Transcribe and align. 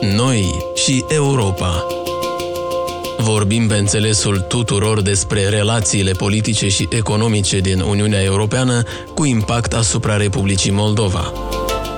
Noi 0.00 0.64
și 0.74 1.04
Europa. 1.08 1.86
Vorbim 3.18 3.66
pe 3.66 3.74
înțelesul 3.74 4.38
tuturor 4.40 5.02
despre 5.02 5.48
relațiile 5.48 6.12
politice 6.12 6.68
și 6.68 6.88
economice 6.90 7.58
din 7.58 7.80
Uniunea 7.80 8.22
Europeană 8.22 8.82
cu 9.14 9.24
impact 9.24 9.72
asupra 9.72 10.16
Republicii 10.16 10.70
Moldova. 10.70 11.32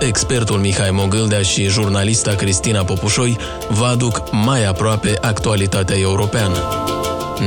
Expertul 0.00 0.58
Mihai 0.58 0.90
Mogâldea 0.90 1.42
și 1.42 1.68
jurnalista 1.68 2.34
Cristina 2.34 2.84
Popușoi 2.84 3.36
vă 3.68 3.84
aduc 3.84 4.22
mai 4.30 4.64
aproape 4.64 5.18
actualitatea 5.20 5.98
europeană. 5.98 6.84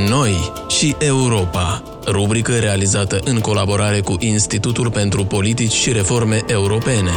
Noi 0.08 0.52
și 0.68 0.96
Europa, 0.98 1.82
rubrică 2.06 2.52
realizată 2.52 3.20
în 3.24 3.38
colaborare 3.38 4.00
cu 4.00 4.16
Institutul 4.18 4.90
pentru 4.90 5.24
Politici 5.24 5.72
și 5.72 5.92
Reforme 5.92 6.42
Europene. 6.46 7.10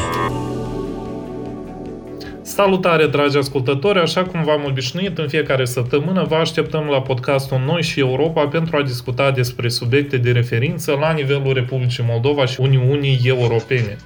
Salutare, 2.57 3.07
dragi 3.07 3.37
ascultători! 3.37 3.99
Așa 3.99 4.23
cum 4.23 4.43
v-am 4.43 4.63
obișnuit, 4.67 5.17
în 5.17 5.27
fiecare 5.27 5.65
săptămână 5.65 6.23
vă 6.23 6.35
așteptăm 6.35 6.85
la 6.85 7.01
podcastul 7.01 7.61
Noi 7.65 7.81
și 7.81 7.99
Europa 7.99 8.47
pentru 8.47 8.77
a 8.77 8.81
discuta 8.81 9.31
despre 9.31 9.69
subiecte 9.69 10.17
de 10.17 10.31
referință 10.31 10.97
la 10.99 11.11
nivelul 11.11 11.53
Republicii 11.53 12.03
Moldova 12.07 12.45
și 12.45 12.59
Uniunii 12.59 13.19
Europene. 13.23 13.97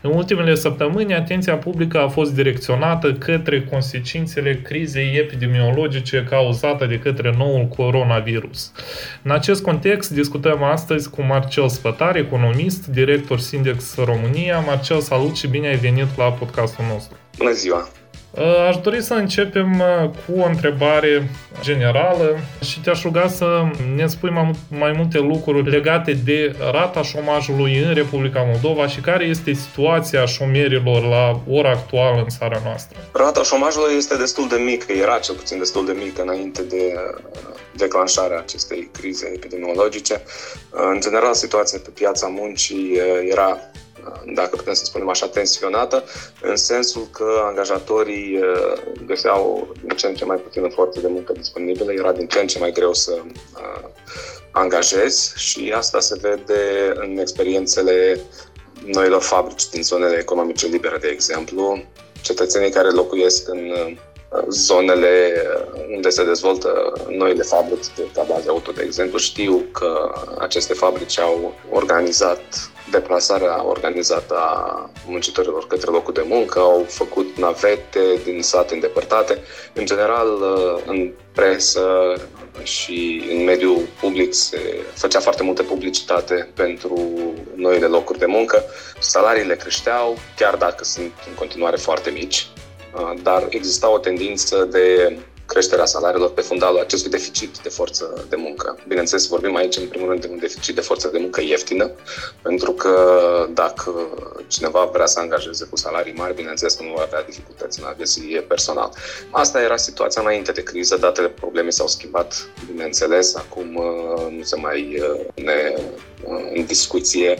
În 0.00 0.10
ultimele 0.14 0.54
săptămâni, 0.54 1.14
atenția 1.14 1.56
publică 1.56 2.00
a 2.00 2.08
fost 2.08 2.34
direcționată 2.34 3.12
către 3.12 3.62
consecințele 3.62 4.60
crizei 4.62 5.16
epidemiologice 5.16 6.26
cauzate 6.30 6.86
de 6.86 6.98
către 6.98 7.34
noul 7.38 7.66
coronavirus. 7.76 8.72
În 9.22 9.30
acest 9.30 9.62
context, 9.62 10.10
discutăm 10.10 10.62
astăzi 10.62 11.10
cu 11.10 11.22
Marcel 11.22 11.68
Spătar, 11.68 12.16
economist, 12.16 12.86
director 12.86 13.38
Sindex 13.38 13.96
România. 13.96 14.58
Marcel, 14.58 15.00
salut 15.00 15.36
și 15.36 15.48
bine 15.48 15.68
ai 15.68 15.76
venit 15.76 16.16
la 16.16 16.24
podcastul 16.24 16.84
nostru! 16.92 17.16
Bună 17.38 17.52
ziua! 17.52 17.88
Uh, 18.38 18.66
aș 18.68 18.76
dori 18.76 19.02
să 19.02 19.14
începem 19.14 19.80
uh, 19.80 20.10
cu 20.10 20.40
o 20.40 20.46
întrebare 20.46 21.30
generală 21.60 22.38
și 22.62 22.80
te-aș 22.80 23.02
ruga 23.02 23.28
să 23.28 23.46
ne 23.96 24.06
spui 24.06 24.30
mai 24.68 24.92
multe 24.96 25.18
lucruri 25.18 25.70
legate 25.70 26.12
de 26.24 26.56
rata 26.72 27.02
șomajului 27.02 27.78
în 27.78 27.94
Republica 27.94 28.42
Moldova 28.42 28.86
și 28.86 29.00
care 29.00 29.24
este 29.24 29.52
situația 29.52 30.26
șomerilor 30.26 31.02
la 31.02 31.40
ora 31.48 31.70
actuală 31.70 32.18
în 32.18 32.28
țara 32.28 32.60
noastră. 32.64 32.98
Rata 33.12 33.42
șomajului 33.42 33.94
este 33.96 34.16
destul 34.16 34.48
de 34.48 34.56
mică, 34.56 34.92
era 34.92 35.18
cel 35.18 35.34
puțin 35.34 35.58
destul 35.58 35.86
de 35.86 35.96
mică 36.04 36.22
înainte 36.22 36.62
de 36.62 36.92
uh, 36.94 37.54
declanșarea 37.76 38.38
acestei 38.38 38.90
crize 38.92 39.32
epidemiologice. 39.34 40.22
În 40.70 41.00
general, 41.00 41.34
situația 41.34 41.78
pe 41.84 41.90
piața 41.94 42.26
muncii 42.26 42.98
era 43.30 43.58
dacă 44.34 44.56
putem 44.56 44.74
să 44.74 44.84
spunem 44.84 45.08
așa, 45.08 45.28
tensionată, 45.28 46.04
în 46.42 46.56
sensul 46.56 47.08
că 47.12 47.42
angajatorii 47.44 48.38
uh, 48.38 48.82
găseau 49.06 49.74
din 49.80 49.96
ce 49.96 50.06
în 50.06 50.14
ce 50.14 50.24
mai 50.24 50.36
puțină 50.36 50.68
forță 50.68 51.00
de 51.00 51.08
muncă 51.08 51.32
disponibilă, 51.32 51.92
era 51.92 52.12
din 52.12 52.26
ce 52.26 52.40
în 52.40 52.46
ce 52.46 52.58
mai 52.58 52.72
greu 52.72 52.92
să 52.92 53.12
uh, 53.22 53.88
angajezi 54.50 55.32
și 55.36 55.72
asta 55.76 56.00
se 56.00 56.18
vede 56.20 56.92
în 56.94 57.18
experiențele 57.18 58.20
noilor 58.84 59.22
fabrici 59.22 59.68
din 59.68 59.82
zonele 59.82 60.16
economice 60.18 60.66
libere, 60.66 60.98
de 60.98 61.08
exemplu. 61.08 61.84
Cetățenii 62.22 62.70
care 62.70 62.90
locuiesc 62.90 63.48
în 63.48 63.70
uh, 63.70 63.96
zonele 64.48 65.32
unde 65.94 66.08
se 66.08 66.24
dezvoltă 66.24 66.92
noile 67.08 67.42
fabrici 67.42 67.86
de 67.96 68.02
tabaze 68.12 68.48
auto, 68.48 68.72
de 68.72 68.82
exemplu, 68.82 69.18
știu 69.18 69.64
că 69.72 70.12
aceste 70.38 70.72
fabrici 70.72 71.18
au 71.18 71.54
organizat 71.70 72.70
deplasarea 72.90 73.66
organizată 73.66 74.34
a 74.36 74.90
muncitorilor 75.06 75.66
către 75.66 75.90
locul 75.90 76.12
de 76.12 76.24
muncă, 76.28 76.58
au 76.58 76.84
făcut 76.88 77.36
navete 77.36 78.20
din 78.24 78.42
sate 78.42 78.74
îndepărtate. 78.74 79.38
În 79.72 79.86
general, 79.86 80.28
în 80.86 81.12
presă 81.34 82.14
și 82.62 83.24
în 83.30 83.44
mediul 83.44 83.80
public 84.00 84.34
se 84.34 84.84
făcea 84.94 85.20
foarte 85.20 85.42
multă 85.42 85.62
publicitate 85.62 86.48
pentru 86.54 87.12
noile 87.54 87.86
locuri 87.86 88.18
de 88.18 88.26
muncă. 88.26 88.64
Salariile 88.98 89.56
creșteau, 89.56 90.18
chiar 90.36 90.54
dacă 90.56 90.84
sunt 90.84 91.12
în 91.28 91.34
continuare 91.34 91.76
foarte 91.76 92.10
mici, 92.10 92.46
dar 93.22 93.46
exista 93.48 93.90
o 93.90 93.98
tendință 93.98 94.68
de 94.70 95.16
creșterea 95.46 95.84
salariilor 95.84 96.32
pe 96.32 96.40
fundalul 96.40 96.78
acestui 96.78 97.10
deficit 97.10 97.58
de 97.58 97.68
forță 97.68 98.26
de 98.28 98.36
muncă. 98.36 98.78
Bineînțeles, 98.88 99.26
vorbim 99.26 99.56
aici 99.56 99.76
în 99.76 99.86
primul 99.86 100.08
rând 100.08 100.20
de 100.20 100.28
un 100.30 100.38
deficit 100.38 100.74
de 100.74 100.80
forță 100.80 101.08
de 101.08 101.18
muncă 101.18 101.40
ieftină, 101.40 101.90
pentru 102.42 102.72
că 102.72 102.94
dacă 103.50 103.92
cineva 104.46 104.90
vrea 104.92 105.06
să 105.06 105.20
angajeze 105.20 105.66
cu 105.70 105.76
salarii 105.76 106.12
mari, 106.12 106.34
bineînțeles 106.34 106.74
că 106.74 106.82
nu 106.82 106.92
va 106.96 107.02
avea 107.02 107.22
dificultăți 107.22 107.80
în 107.80 107.86
a 107.86 107.94
găsi 107.98 108.20
personal. 108.20 108.92
Asta 109.30 109.60
era 109.62 109.76
situația 109.76 110.22
înainte 110.22 110.52
de 110.52 110.62
criză, 110.62 110.96
datele 110.96 111.28
probleme 111.28 111.70
s-au 111.70 111.86
schimbat, 111.86 112.48
bineînțeles, 112.70 113.34
acum 113.34 113.74
uh, 113.74 114.32
nu 114.36 114.42
se 114.42 114.56
mai 114.56 115.00
uh, 115.00 115.44
ne 115.44 115.74
uh, 116.24 116.50
în 116.54 116.64
discuție 116.66 117.38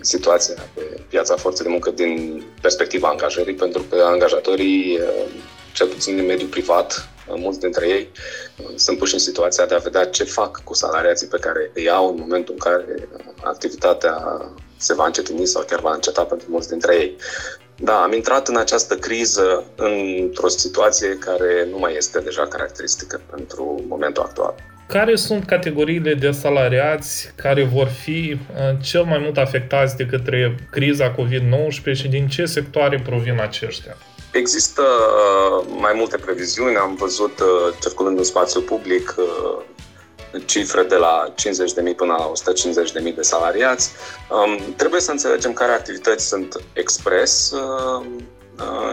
situația 0.00 0.54
pe 0.74 1.00
piața 1.08 1.36
forței 1.36 1.64
de 1.64 1.70
muncă 1.70 1.90
din 1.90 2.42
perspectiva 2.60 3.08
angajării, 3.08 3.54
pentru 3.54 3.82
că 3.82 4.02
angajatorii 4.04 5.00
cel 5.74 5.86
puțin 5.86 6.18
în 6.18 6.26
mediul 6.26 6.48
privat, 6.48 7.08
mulți 7.28 7.60
dintre 7.60 7.88
ei 7.88 8.10
uh, 8.58 8.70
sunt 8.76 8.98
puși 8.98 9.12
în 9.14 9.20
situația 9.20 9.66
de 9.66 9.74
a 9.74 9.78
vedea 9.78 10.06
ce 10.06 10.24
fac 10.24 10.60
cu 10.64 10.74
salariații 10.74 11.26
pe 11.26 11.38
care 11.38 11.70
îi 11.74 11.90
au 11.90 12.08
în 12.08 12.16
momentul 12.18 12.54
în 12.54 12.72
care 12.72 13.08
activitatea 13.42 14.16
se 14.76 14.94
va 14.94 15.06
încetini 15.06 15.46
sau 15.46 15.62
chiar 15.62 15.80
va 15.80 15.94
înceta 15.94 16.24
pentru 16.24 16.46
mulți 16.50 16.68
dintre 16.68 16.94
ei. 16.94 17.16
Da, 17.76 18.02
am 18.02 18.12
intrat 18.12 18.48
în 18.48 18.56
această 18.56 18.96
criză 18.96 19.64
într-o 19.76 20.48
situație 20.48 21.18
care 21.18 21.66
nu 21.70 21.78
mai 21.78 21.94
este 21.96 22.20
deja 22.20 22.46
caracteristică 22.46 23.20
pentru 23.30 23.84
momentul 23.88 24.22
actual. 24.22 24.54
Care 24.86 25.16
sunt 25.16 25.44
categoriile 25.44 26.14
de 26.14 26.30
salariați 26.30 27.32
care 27.36 27.64
vor 27.64 27.86
fi 27.86 28.36
uh, 28.36 28.76
cel 28.82 29.02
mai 29.04 29.18
mult 29.18 29.36
afectați 29.36 29.96
de 29.96 30.06
către 30.06 30.54
criza 30.70 31.14
COVID-19 31.14 31.92
și 31.92 32.08
din 32.08 32.28
ce 32.28 32.44
sectoare 32.44 33.02
provin 33.04 33.40
aceștia? 33.40 33.96
Există 34.32 34.82
uh, 34.82 35.66
mai 35.80 35.92
multe 35.94 36.16
previziuni, 36.16 36.76
am 36.76 36.94
văzut 36.94 37.40
uh, 37.40 37.74
circulând 37.80 38.18
în 38.18 38.24
spațiu 38.24 38.60
public 38.60 39.14
uh, 39.18 39.62
cifre 40.46 40.82
de 40.82 40.94
la 40.94 41.34
50.000 41.90 41.96
până 41.96 42.14
la 42.18 42.32
150.000 43.08 43.14
de 43.14 43.22
salariați. 43.22 43.90
Um, 44.30 44.74
trebuie 44.76 45.00
să 45.00 45.10
înțelegem 45.10 45.52
care 45.52 45.72
activități 45.72 46.26
sunt 46.28 46.60
expres 46.72 47.52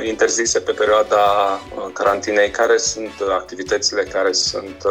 interzise 0.03 0.59
pe 0.59 0.71
perioada 0.71 1.59
carantinei, 1.93 2.49
care 2.49 2.77
sunt 2.77 3.13
activitățile 3.29 4.03
care 4.03 4.31
sunt 4.31 4.83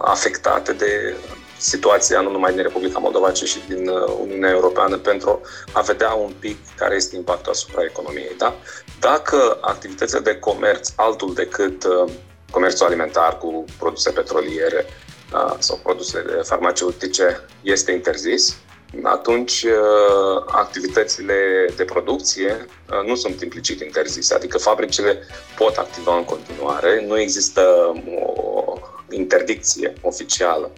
afectate 0.00 0.72
de 0.72 1.14
situația 1.62 2.20
nu 2.20 2.30
numai 2.30 2.52
din 2.52 2.62
Republica 2.62 2.98
Moldova, 2.98 3.30
ci 3.30 3.44
și 3.44 3.58
din 3.68 3.88
uh, 3.88 4.16
Uniunea 4.20 4.50
Europeană 4.50 4.96
pentru 4.96 5.40
a 5.72 5.80
vedea 5.80 6.12
un 6.12 6.32
pic 6.38 6.56
care 6.76 6.94
este 6.94 7.16
impactul 7.16 7.52
asupra 7.52 7.82
economiei. 7.84 8.34
Da? 8.38 8.54
Dacă 9.00 9.58
activitățile 9.60 10.20
de 10.20 10.38
comerț, 10.38 10.92
altul 10.96 11.34
decât 11.34 11.84
uh, 11.84 12.12
comerțul 12.50 12.86
alimentar 12.86 13.38
cu 13.38 13.64
produse 13.78 14.10
petroliere 14.10 14.86
uh, 15.32 15.54
sau 15.58 15.80
produse 15.82 16.18
farmaceutice 16.42 17.40
este 17.62 17.92
interzis, 17.92 18.56
atunci 19.02 19.64
activitățile 20.46 21.34
de 21.76 21.84
producție 21.84 22.66
nu 23.06 23.14
sunt 23.14 23.40
implicit 23.40 23.80
interzise, 23.80 24.34
adică 24.34 24.58
fabricile 24.58 25.18
pot 25.56 25.76
activa 25.76 26.16
în 26.16 26.24
continuare, 26.24 27.04
nu 27.06 27.18
există 27.18 27.92
o 28.16 28.72
interdicție 29.10 29.92
oficială 30.02 30.70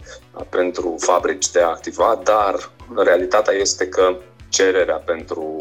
pentru 0.49 0.95
fabrici 0.99 1.51
de 1.51 1.59
a 1.59 1.67
activa, 1.67 2.21
dar 2.23 2.71
realitatea 2.95 3.53
este 3.53 3.87
că 3.87 4.15
cererea 4.49 4.95
pentru, 4.95 5.57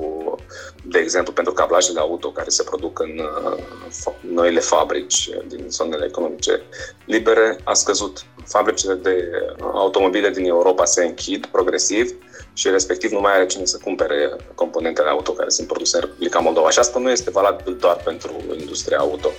de 0.94 1.00
exemplu, 1.00 1.32
pentru 1.32 1.53
cablajele 1.53 2.00
auto 2.00 2.31
care 2.31 2.49
se 2.49 2.62
produc 2.62 2.99
în 2.99 3.19
uh, 3.19 4.12
noile 4.20 4.61
fabrici 4.61 5.31
din 5.46 5.64
zonele 5.69 6.05
economice 6.05 6.62
libere 7.05 7.58
a 7.64 7.73
scăzut. 7.73 8.25
Fabricile 8.46 8.94
de 8.94 9.31
automobile 9.61 10.31
din 10.31 10.44
Europa 10.44 10.85
se 10.85 11.05
închid 11.05 11.46
progresiv 11.46 12.14
și 12.52 12.69
respectiv 12.69 13.11
nu 13.11 13.20
mai 13.20 13.35
are 13.35 13.46
cine 13.46 13.64
să 13.64 13.79
cumpere 13.85 14.37
componentele 14.55 15.08
auto 15.08 15.32
care 15.32 15.49
sunt 15.49 15.67
produse 15.67 15.96
în 15.96 16.02
Republica 16.02 16.38
Moldova. 16.38 16.70
Și 16.70 16.79
asta 16.79 16.99
nu 16.99 17.11
este 17.11 17.31
valabil 17.31 17.76
doar 17.81 17.97
pentru 18.05 18.32
industria 18.58 18.99
auto. 18.99 19.31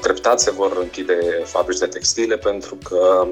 Treptat 0.00 0.40
se 0.40 0.50
vor 0.50 0.76
închide 0.80 1.42
fabrici 1.44 1.78
de 1.78 1.86
textile 1.86 2.36
pentru 2.36 2.78
că 2.88 3.26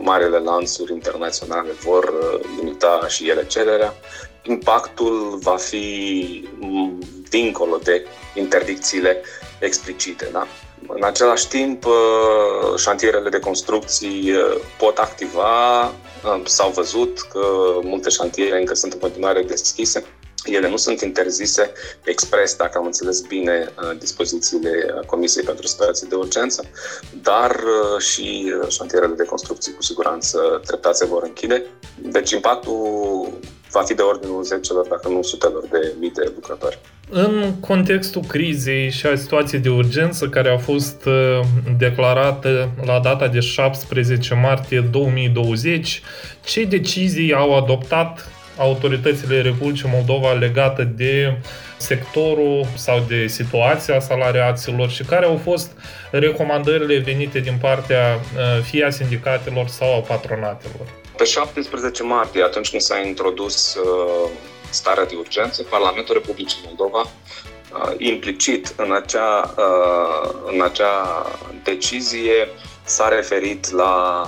marile 0.00 0.38
lanțuri 0.38 0.92
internaționale 0.92 1.70
vor 1.70 2.12
limita 2.56 3.04
și 3.08 3.28
ele 3.28 3.46
cererea. 3.46 3.94
Impactul 4.48 5.38
va 5.42 5.56
fi 5.56 6.48
dincolo 7.28 7.78
de 7.82 8.06
interdicțiile 8.34 9.22
explicite. 9.58 10.28
Da? 10.32 10.46
În 10.88 11.02
același 11.02 11.48
timp, 11.48 11.86
șantierele 12.76 13.28
de 13.28 13.38
construcții 13.38 14.32
pot 14.78 14.98
activa 14.98 15.92
S-au 16.44 16.70
văzut 16.70 17.20
că 17.20 17.40
multe 17.82 18.08
șantiere 18.08 18.58
încă 18.58 18.74
sunt 18.74 18.92
în 18.92 18.98
continuare 18.98 19.42
deschise. 19.42 20.04
Ele 20.54 20.68
nu 20.68 20.76
sunt 20.76 21.00
interzise 21.00 21.72
expres, 22.04 22.56
dacă 22.56 22.78
am 22.78 22.84
înțeles 22.84 23.20
bine 23.20 23.72
uh, 23.78 23.98
dispozițiile 23.98 25.02
Comisiei 25.06 25.44
pentru 25.44 25.66
Situații 25.66 26.08
de 26.08 26.14
Urgență, 26.14 26.70
dar 27.22 27.50
uh, 27.50 28.02
și 28.02 28.52
șantierele 28.68 29.14
de 29.14 29.24
construcții 29.24 29.74
cu 29.74 29.82
siguranță 29.82 30.60
treptat 30.66 30.96
se 30.96 31.06
vor 31.06 31.22
închide. 31.22 31.66
Deci 31.98 32.30
impactul 32.30 33.38
va 33.70 33.82
fi 33.82 33.94
de 33.94 34.02
ordinul 34.02 34.42
zecelor, 34.42 34.86
dacă 34.88 35.08
nu 35.08 35.22
sutelor 35.22 35.64
de 35.70 35.92
mii 35.98 36.10
de 36.10 36.32
lucrători. 36.34 36.78
În 37.10 37.54
contextul 37.60 38.22
crizei 38.22 38.90
și 38.90 39.06
a 39.06 39.16
situației 39.16 39.60
de 39.60 39.68
urgență 39.68 40.28
care 40.28 40.50
a 40.50 40.58
fost 40.58 41.04
uh, 41.04 41.40
declarată 41.78 42.70
la 42.84 43.00
data 43.00 43.28
de 43.28 43.40
17 43.40 44.34
martie 44.34 44.80
2020, 44.80 46.02
ce 46.44 46.64
decizii 46.64 47.34
au 47.34 47.56
adoptat 47.56 48.35
autoritățile 48.56 49.40
Republicii 49.40 49.88
Moldova 49.92 50.32
legată 50.32 50.82
de 50.82 51.38
sectorul 51.76 52.66
sau 52.76 53.04
de 53.08 53.26
situația 53.26 54.00
salariaților 54.00 54.88
și 54.88 55.02
care 55.02 55.26
au 55.26 55.40
fost 55.42 55.70
recomandările 56.10 56.98
venite 56.98 57.38
din 57.38 57.58
partea 57.60 58.14
uh, 58.14 58.62
fie 58.62 58.84
a 58.84 58.90
sindicatelor 58.90 59.66
sau 59.66 59.96
a 59.96 60.00
patronatelor? 60.00 60.86
Pe 61.16 61.24
17 61.24 62.02
martie, 62.02 62.42
atunci 62.42 62.70
când 62.70 62.82
s-a 62.82 62.98
introdus 62.98 63.74
uh, 63.74 64.30
starea 64.70 65.04
de 65.04 65.14
urgență, 65.18 65.62
Parlamentul 65.62 66.14
Republicii 66.14 66.60
Moldova 66.64 67.00
uh, 67.00 67.94
implicit 67.98 68.74
în 68.76 68.92
acea, 68.92 69.54
în 70.52 70.60
acea 70.62 71.26
decizie 71.64 72.48
s-a 72.84 73.08
referit 73.08 73.70
la 73.70 74.24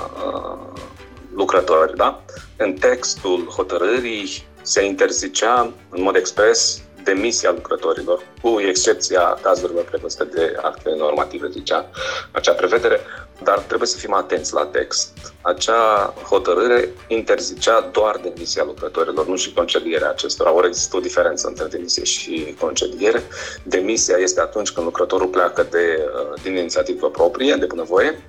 lucrători. 1.34 1.96
Da? 1.96 2.24
În 2.60 2.72
textul 2.72 3.46
hotărârii 3.46 4.46
se 4.62 4.84
interzicea 4.84 5.72
în 5.90 6.02
mod 6.02 6.16
expres 6.16 6.82
demisia 7.04 7.50
lucrătorilor, 7.50 8.22
cu 8.42 8.60
excepția 8.60 9.38
cazurilor 9.42 9.84
prevăzute 9.84 10.24
de 10.24 10.56
acte 10.62 10.94
normative, 10.96 11.48
zicea 11.50 11.90
acea 12.32 12.52
prevedere, 12.52 13.00
dar 13.42 13.58
trebuie 13.58 13.88
să 13.88 13.98
fim 13.98 14.12
atenți 14.12 14.54
la 14.54 14.64
text. 14.66 15.08
Acea 15.42 16.14
hotărâre 16.28 16.88
interzicea 17.08 17.80
doar 17.92 18.16
demisia 18.22 18.64
lucrătorilor, 18.64 19.26
nu 19.26 19.36
și 19.36 19.52
concedierea 19.52 20.10
acestora. 20.10 20.52
Ori 20.52 20.66
există 20.66 20.96
o 20.96 21.00
diferență 21.00 21.46
între 21.48 21.64
demisie 21.66 22.04
și 22.04 22.56
concediere. 22.60 23.22
Demisia 23.62 24.16
este 24.16 24.40
atunci 24.40 24.70
când 24.70 24.86
lucrătorul 24.86 25.28
pleacă 25.28 25.66
de, 25.70 26.08
din 26.42 26.56
inițiativă 26.56 27.10
proprie, 27.10 27.54
de 27.54 27.66
bunăvoie, 27.66 28.22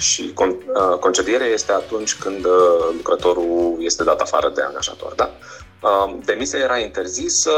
și 0.00 0.32
con- 0.32 0.64
concedierea 1.00 1.46
este 1.46 1.72
atunci 1.72 2.14
când 2.14 2.46
lucrătorul 2.96 3.76
este 3.80 4.04
dat 4.04 4.20
afară 4.20 4.52
de 4.54 4.62
angajator. 4.62 5.12
Da? 5.14 5.30
Demisia 6.24 6.58
era 6.58 6.78
interzisă, 6.78 7.50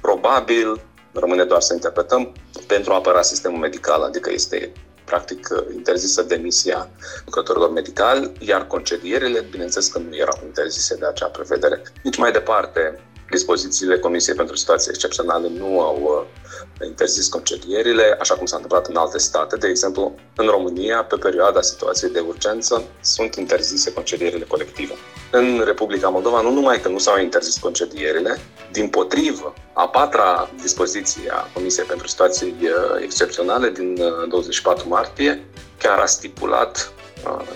probabil, 0.00 0.80
rămâne 1.12 1.44
doar 1.44 1.60
să 1.60 1.74
interpretăm, 1.74 2.32
pentru 2.66 2.92
a 2.92 2.94
apăra 2.94 3.22
sistemul 3.22 3.58
medical, 3.58 4.02
adică 4.02 4.30
este 4.32 4.72
practic 5.04 5.48
interzisă 5.74 6.22
demisia 6.22 6.88
lucrătorilor 7.24 7.70
medicali, 7.70 8.32
iar 8.38 8.66
concedierile, 8.66 9.46
bineînțeles 9.50 9.88
că 9.88 9.98
nu 9.98 10.16
erau 10.16 10.40
interzise 10.44 10.96
de 10.96 11.06
acea 11.06 11.26
prevedere. 11.26 11.82
Nici 12.02 12.16
mai 12.16 12.32
departe, 12.32 13.00
dispozițiile 13.30 13.98
Comisiei 13.98 14.36
pentru 14.36 14.56
Situații 14.56 14.90
Excepționale 14.90 15.48
nu 15.48 15.80
au 15.80 16.26
uh, 16.80 16.86
interzis 16.86 17.28
concedierile, 17.28 18.16
așa 18.20 18.34
cum 18.34 18.46
s-a 18.46 18.56
întâmplat 18.56 18.86
în 18.86 18.96
alte 18.96 19.18
state. 19.18 19.56
De 19.56 19.68
exemplu, 19.68 20.14
în 20.36 20.46
România, 20.46 21.04
pe 21.04 21.16
perioada 21.16 21.60
situației 21.60 22.10
de 22.10 22.18
urgență, 22.18 22.82
sunt 23.00 23.34
interzise 23.34 23.92
concedierile 23.92 24.44
colective. 24.44 24.92
În 25.30 25.62
Republica 25.64 26.08
Moldova, 26.08 26.40
nu 26.40 26.50
numai 26.50 26.80
că 26.80 26.88
nu 26.88 26.98
s-au 26.98 27.20
interzis 27.20 27.56
concedierile, 27.56 28.38
din 28.72 28.88
potrivă, 28.88 29.54
a 29.72 29.88
patra 29.88 30.50
dispoziție 30.60 31.30
a 31.30 31.48
Comisiei 31.52 31.86
pentru 31.86 32.06
Situații 32.06 32.56
uh, 32.62 33.02
Excepționale 33.02 33.70
din 33.70 33.98
24 34.28 34.82
uh, 34.84 34.90
martie 34.90 35.46
chiar 35.78 35.98
a 35.98 36.06
stipulat 36.06 36.92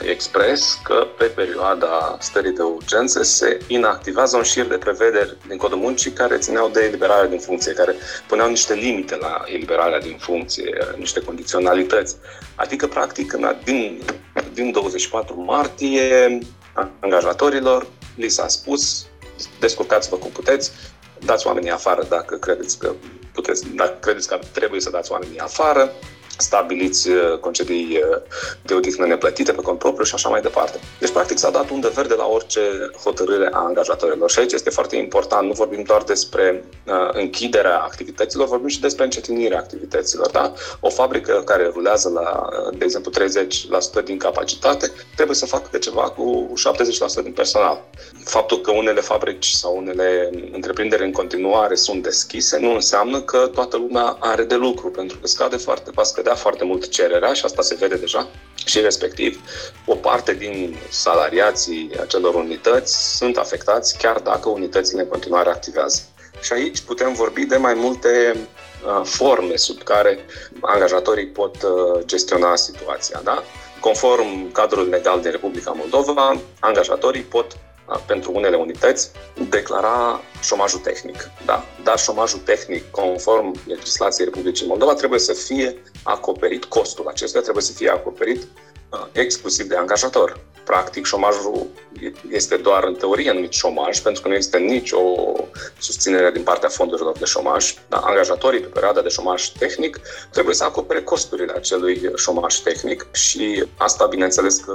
expres 0.03 0.81
că 0.83 1.07
pe 1.19 1.25
perioada 1.25 2.17
stării 2.21 2.53
de 2.53 2.63
urgență 2.63 3.23
se 3.23 3.59
inactivează 3.67 4.37
un 4.37 4.43
șir 4.43 4.67
de 4.67 4.77
prevederi 4.77 5.37
din 5.49 5.57
codul 5.57 5.79
muncii 5.79 6.11
care 6.11 6.39
țineau 6.39 6.69
de 6.69 6.85
eliberarea 6.85 7.29
din 7.29 7.39
funcție, 7.39 7.73
care 7.73 7.95
puneau 8.29 8.49
niște 8.49 8.75
limite 8.75 9.17
la 9.17 9.43
eliberarea 9.47 10.01
din 10.01 10.17
funcție, 10.19 10.79
niște 10.97 11.21
condiționalități. 11.21 12.17
Adică, 12.55 12.87
practic, 12.87 13.33
din, 13.65 14.03
din 14.53 14.71
24 14.71 15.41
martie, 15.41 16.39
angajatorilor 17.01 17.87
li 18.17 18.29
s-a 18.29 18.49
spus 18.49 19.07
descurcați-vă 19.61 20.17
cum 20.17 20.31
puteți, 20.31 20.73
dați 21.19 21.47
oamenii 21.47 21.71
afară 21.71 22.07
dacă 22.09 22.37
credeți 22.37 22.79
că 22.79 22.93
puteți, 23.33 23.67
dacă 23.75 23.97
credeți 24.01 24.29
că 24.29 24.39
trebuie 24.53 24.81
să 24.81 24.91
dați 24.91 25.13
oamenii 25.13 25.39
afară, 25.39 25.93
stabiliți 26.41 27.09
uh, 27.09 27.39
concedii 27.39 28.01
uh, 28.11 28.19
de 28.63 28.75
odihnă 28.75 29.07
neplătite 29.07 29.53
pe 29.53 29.63
cont 29.63 29.79
propriu 29.79 30.05
și 30.05 30.15
așa 30.15 30.29
mai 30.29 30.41
departe. 30.41 30.81
Deci, 30.99 31.11
practic, 31.11 31.39
s-a 31.39 31.51
dat 31.51 31.71
undă 31.71 31.89
verde 31.95 32.15
la 32.15 32.27
orice 32.27 32.61
hotărâre 33.05 33.49
a 33.53 33.59
angajatorilor. 33.59 34.31
Și 34.31 34.39
aici 34.39 34.53
este 34.53 34.71
foarte 34.71 34.97
important, 34.97 35.47
nu 35.47 35.53
vorbim 35.53 35.83
doar 35.83 36.03
despre 36.03 36.65
uh, 36.87 36.95
închiderea 37.13 37.79
activităților, 37.79 38.47
vorbim 38.47 38.69
și 38.69 38.81
despre 38.81 39.05
încetinirea 39.05 39.59
activităților. 39.59 40.31
Da? 40.31 40.53
O 40.81 40.89
fabrică 40.89 41.43
care 41.45 41.71
rulează 41.73 42.09
la, 42.09 42.49
uh, 42.67 42.79
de 42.79 42.85
exemplu, 42.85 43.11
30% 43.11 44.05
din 44.05 44.19
capacitate, 44.19 44.91
trebuie 45.15 45.37
să 45.37 45.47
facă 45.47 45.79
ceva 45.79 46.03
cu 46.03 46.53
70% 47.21 47.23
din 47.23 47.33
personal. 47.33 47.83
Faptul 48.25 48.61
că 48.61 48.71
unele 48.71 49.01
fabrici 49.01 49.51
sau 49.51 49.77
unele 49.77 50.31
întreprinderi 50.53 51.05
în 51.05 51.13
continuare 51.13 51.75
sunt 51.75 52.03
deschise 52.03 52.59
nu 52.59 52.75
înseamnă 52.75 53.21
că 53.21 53.51
toată 53.55 53.77
lumea 53.77 54.17
are 54.19 54.45
de 54.45 54.55
lucru, 54.55 54.91
pentru 54.91 55.19
că 55.19 55.27
scade 55.27 55.57
foarte, 55.57 55.91
va 55.95 56.03
scădea 56.03 56.30
foarte 56.35 56.65
mult 56.65 56.89
cererea 56.89 57.33
și 57.33 57.45
asta 57.45 57.63
se 57.63 57.75
vede 57.75 57.97
deja 57.97 58.29
și 58.65 58.81
respectiv 58.81 59.41
o 59.87 59.95
parte 59.95 60.35
din 60.35 60.77
salariații 60.91 61.91
acelor 62.01 62.35
unități 62.35 63.17
sunt 63.17 63.37
afectați 63.37 63.99
chiar 63.99 64.19
dacă 64.19 64.49
unitățile 64.49 65.03
în 65.03 65.09
continuare 65.09 65.49
activează. 65.49 66.03
Și 66.41 66.53
aici 66.53 66.81
putem 66.81 67.13
vorbi 67.13 67.45
de 67.45 67.57
mai 67.57 67.75
multe 67.75 68.37
uh, 68.37 69.01
forme 69.05 69.57
sub 69.57 69.83
care 69.83 70.19
angajatorii 70.61 71.27
pot 71.27 71.63
uh, 71.63 72.05
gestiona 72.05 72.57
situația. 72.57 73.21
Da? 73.25 73.43
Conform 73.81 74.53
cadrului 74.53 74.91
legal 74.91 75.21
din 75.21 75.31
Republica 75.31 75.71
Moldova, 75.71 76.41
angajatorii 76.61 77.23
pot 77.23 77.57
pentru 78.07 78.33
unele 78.35 78.57
unități 78.57 79.11
declara 79.49 80.21
șomajul 80.43 80.81
tehnic. 80.81 81.31
Da? 81.45 81.65
Dar 81.83 81.99
șomajul 81.99 82.39
tehnic, 82.39 82.91
conform 82.91 83.55
legislației 83.67 84.27
Republicii 84.27 84.67
Moldova, 84.67 84.95
trebuie 84.95 85.21
să 85.21 85.33
fie 85.33 85.83
acoperit, 86.03 86.65
costul 86.65 87.09
acestuia 87.09 87.43
trebuie 87.43 87.63
să 87.63 87.73
fie 87.73 87.91
acoperit 87.91 88.47
uh, 88.91 89.07
exclusiv 89.13 89.67
de 89.67 89.77
angajator 89.77 90.41
practic 90.65 91.05
șomajul 91.05 91.67
este 92.31 92.57
doar 92.57 92.85
în 92.85 92.95
teorie 92.95 93.33
numit 93.33 93.53
șomaj, 93.53 94.01
pentru 94.01 94.23
că 94.23 94.29
nu 94.29 94.35
există 94.35 94.57
nicio 94.57 95.01
susținere 95.79 96.31
din 96.31 96.43
partea 96.43 96.69
fondurilor 96.69 97.19
de 97.19 97.25
șomaj. 97.25 97.75
Dar 97.89 98.01
angajatorii 98.05 98.61
pe 98.61 98.67
perioada 98.67 99.01
de 99.01 99.09
șomaj 99.09 99.49
tehnic 99.49 100.01
trebuie 100.31 100.55
să 100.55 100.65
acopere 100.65 101.03
costurile 101.03 101.53
acelui 101.57 102.11
șomaj 102.17 102.57
tehnic 102.57 103.07
și 103.13 103.65
asta, 103.77 104.07
bineînțeles, 104.07 104.57
că 104.57 104.75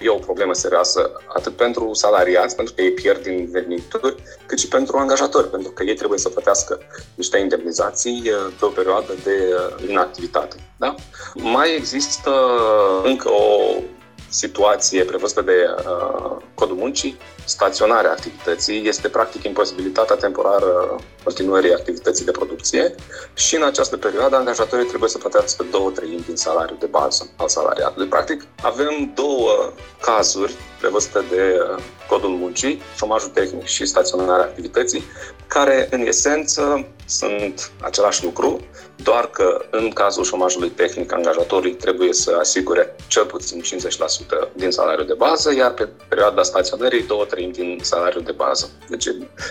e 0.00 0.08
o 0.08 0.14
problemă 0.14 0.52
serioasă 0.52 1.12
atât 1.26 1.56
pentru 1.56 1.90
salariați, 1.92 2.56
pentru 2.56 2.74
că 2.74 2.82
ei 2.82 2.90
pierd 2.90 3.22
din 3.22 3.48
venituri, 3.50 4.14
cât 4.46 4.58
și 4.58 4.68
pentru 4.68 4.96
angajatori, 4.96 5.50
pentru 5.50 5.70
că 5.70 5.82
ei 5.82 5.94
trebuie 5.94 6.18
să 6.18 6.28
plătească 6.28 6.78
niște 7.14 7.38
indemnizații 7.38 8.30
pe 8.58 8.64
o 8.64 8.68
perioadă 8.68 9.14
de 9.24 9.54
inactivitate. 9.88 10.56
Da? 10.76 10.94
Mai 11.34 11.76
există 11.76 12.30
încă 13.04 13.30
o 13.30 13.74
situație 14.32 15.04
prevăzută 15.04 15.42
de 15.42 15.66
uh, 15.86 16.36
Codul 16.62 16.76
Muncii, 16.76 17.16
staționarea 17.44 18.10
activității 18.10 18.88
este 18.88 19.08
practic 19.08 19.44
imposibilitatea 19.44 20.16
temporară 20.16 20.96
continuării 21.24 21.72
activității 21.72 22.24
de 22.24 22.30
producție 22.30 22.94
și 23.34 23.56
în 23.56 23.62
această 23.62 23.96
perioadă 23.96 24.36
angajatorii 24.36 24.86
trebuie 24.86 25.10
să 25.10 25.18
plătească 25.18 25.66
două 25.70 25.90
treimi 25.90 26.24
din 26.26 26.36
salariul 26.36 26.76
de 26.80 26.86
bază 26.86 27.30
al 27.36 27.48
salariatului. 27.48 28.08
Practic 28.08 28.46
avem 28.62 29.12
două 29.14 29.72
cazuri 30.00 30.54
prevăzute 30.80 31.20
de 31.30 31.58
uh, 31.70 31.82
Codul 32.08 32.28
Muncii, 32.28 32.82
șomajul 32.96 33.28
tehnic 33.28 33.64
și 33.64 33.86
staționarea 33.86 34.44
activității, 34.44 35.02
care 35.46 35.88
în 35.90 36.06
esență 36.06 36.86
sunt 37.06 37.70
același 37.80 38.24
lucru, 38.24 38.60
doar 38.96 39.26
că 39.30 39.64
în 39.70 39.90
cazul 39.90 40.24
șomajului 40.24 40.70
tehnic, 40.70 41.12
angajatorii 41.12 41.74
trebuie 41.74 42.12
să 42.12 42.36
asigure 42.38 42.96
cel 43.06 43.24
puțin 43.24 43.62
50% 43.62 44.48
din 44.52 44.70
salariul 44.70 45.06
de 45.06 45.14
bază, 45.14 45.54
iar 45.54 45.70
pe 45.72 45.88
perioada 46.08 46.42
staționării 46.52 47.06
două 47.12 47.24
treimi 47.24 47.52
din 47.52 47.78
salariul 47.82 48.22
de 48.22 48.32
bază. 48.32 48.70
Deci 48.88 49.06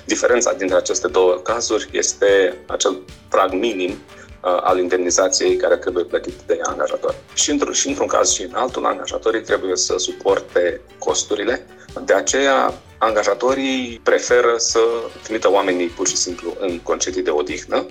diferența 0.06 0.54
dintre 0.54 0.78
aceste 0.78 1.08
două 1.08 1.34
cazuri 1.34 1.90
este 1.92 2.58
acel 2.68 2.94
prag 3.30 3.52
minim 3.52 3.92
uh, 3.92 4.60
al 4.70 4.78
indemnizației 4.80 5.56
care 5.56 5.78
trebuie 5.78 6.04
plătit 6.04 6.34
de 6.46 6.60
angajator. 6.64 7.16
Și, 7.34 7.52
într- 7.54 7.74
și 7.74 7.88
într-un 7.88 8.08
caz 8.08 8.32
și 8.32 8.42
în 8.42 8.54
altul, 8.54 8.86
angajatorii 8.86 9.42
trebuie 9.42 9.76
să 9.76 9.94
suporte 9.98 10.82
costurile 10.98 11.66
De 12.06 12.14
aceea, 12.14 12.74
angajatorii 12.98 14.00
preferă 14.04 14.54
să 14.58 14.80
trimită 15.24 15.52
oamenii 15.52 15.88
pur 15.88 16.08
și 16.08 16.16
simplu 16.16 16.56
în 16.60 16.80
concedii 16.80 17.22
de 17.22 17.30
odihnă. 17.30 17.86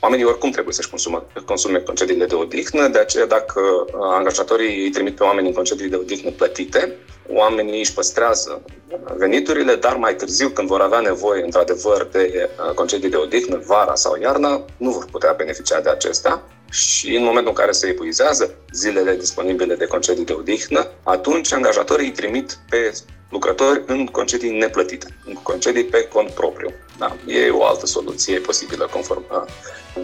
Oamenii 0.00 0.24
oricum 0.24 0.50
trebuie 0.50 0.74
să-și 0.74 0.88
consume, 0.88 1.22
consume 1.44 1.78
concediile 1.78 2.26
de 2.26 2.34
odihnă, 2.34 2.88
de 2.88 2.98
aceea 2.98 3.26
dacă 3.26 3.60
angajatorii 4.00 4.82
îi 4.82 4.90
trimit 4.90 5.16
pe 5.16 5.22
oameni 5.22 5.46
în 5.46 5.54
concedii 5.54 5.88
de 5.88 5.96
odihnă 5.96 6.30
plătite, 6.30 6.96
oamenii 7.32 7.78
își 7.78 7.94
păstrează 7.94 8.62
veniturile, 9.16 9.74
dar 9.74 9.96
mai 9.96 10.14
târziu, 10.14 10.48
când 10.48 10.68
vor 10.68 10.80
avea 10.80 11.00
nevoie, 11.00 11.44
într-adevăr, 11.44 12.08
de 12.12 12.50
uh, 12.68 12.74
concedii 12.74 13.10
de 13.10 13.16
odihnă, 13.16 13.62
vara 13.66 13.94
sau 13.94 14.16
iarna, 14.20 14.64
nu 14.76 14.90
vor 14.90 15.04
putea 15.10 15.32
beneficia 15.32 15.80
de 15.80 15.90
acestea 15.90 16.42
și 16.70 17.16
în 17.16 17.22
momentul 17.22 17.48
în 17.48 17.54
care 17.54 17.72
se 17.72 17.86
epuizează 17.86 18.54
zilele 18.72 19.16
disponibile 19.16 19.74
de 19.74 19.86
concedii 19.86 20.24
de 20.24 20.32
odihnă, 20.32 20.86
atunci 21.02 21.52
angajatorii 21.52 22.06
îi 22.06 22.12
trimit 22.12 22.58
pe 22.68 22.92
lucrători 23.30 23.82
în 23.86 24.06
concedii 24.06 24.58
neplătite, 24.58 25.06
în 25.26 25.34
concedii 25.34 25.84
pe 25.84 26.08
cont 26.12 26.30
propriu. 26.30 26.72
Da, 27.00 27.16
e 27.26 27.50
o 27.50 27.64
altă 27.64 27.86
soluție 27.86 28.38
posibilă 28.38 28.88
conform 28.92 29.24
uh, 29.30 29.42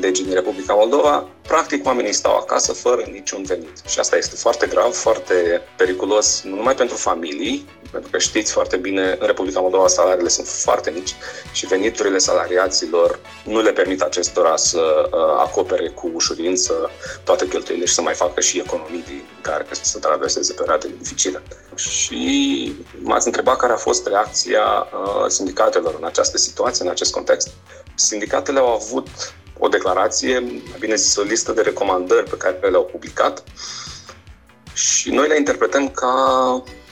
legii 0.00 0.24
din 0.24 0.34
Republica 0.34 0.74
Moldova. 0.74 1.28
Practic, 1.46 1.86
oamenii 1.86 2.12
stau 2.12 2.36
acasă 2.36 2.72
fără 2.72 3.02
niciun 3.12 3.42
venit. 3.42 3.82
Și 3.86 3.98
asta 3.98 4.16
este 4.16 4.36
foarte 4.36 4.66
grav, 4.66 4.92
foarte 4.92 5.62
periculos, 5.76 6.42
nu 6.44 6.54
numai 6.54 6.74
pentru 6.74 6.96
familii, 6.96 7.68
pentru 7.90 8.10
că 8.10 8.18
știți 8.18 8.52
foarte 8.52 8.76
bine, 8.76 9.16
în 9.20 9.26
Republica 9.26 9.60
Moldova 9.60 9.86
salariile 9.86 10.28
sunt 10.28 10.46
foarte 10.46 10.90
mici 10.90 11.14
și 11.52 11.66
veniturile 11.66 12.18
salariaților 12.18 13.18
nu 13.44 13.60
le 13.60 13.72
permit 13.72 14.00
acestora 14.00 14.56
să 14.56 15.08
uh, 15.12 15.18
acopere 15.38 15.88
cu 15.88 16.10
ușurință 16.14 16.90
toate 17.24 17.48
cheltuielile 17.48 17.88
și 17.88 17.94
să 17.94 18.00
mai 18.00 18.14
facă 18.14 18.40
și 18.40 18.58
economii 18.58 19.04
din 19.06 19.22
care 19.40 19.66
să 19.70 19.98
traverseze 19.98 20.52
perioade 20.52 20.88
dificile. 20.98 21.42
Și 21.76 22.76
m-ați 23.02 23.26
întrebat 23.26 23.56
care 23.56 23.72
a 23.72 23.76
fost 23.76 24.06
reacția 24.06 24.62
uh, 24.62 25.26
sindicatelor 25.28 25.94
în 25.98 26.04
această 26.04 26.38
situație, 26.38 26.84
în 26.86 26.92
acest 26.92 27.12
context. 27.12 27.48
Sindicatele 27.94 28.58
au 28.58 28.72
avut 28.72 29.08
o 29.58 29.68
declarație, 29.68 30.62
bine 30.78 30.94
zis, 30.94 31.16
o 31.16 31.22
listă 31.22 31.52
de 31.52 31.60
recomandări 31.60 32.30
pe 32.30 32.36
care 32.36 32.70
le-au 32.70 32.84
publicat 32.84 33.44
și 34.72 35.10
noi 35.10 35.28
le 35.28 35.36
interpretăm 35.36 35.88
ca 35.88 36.14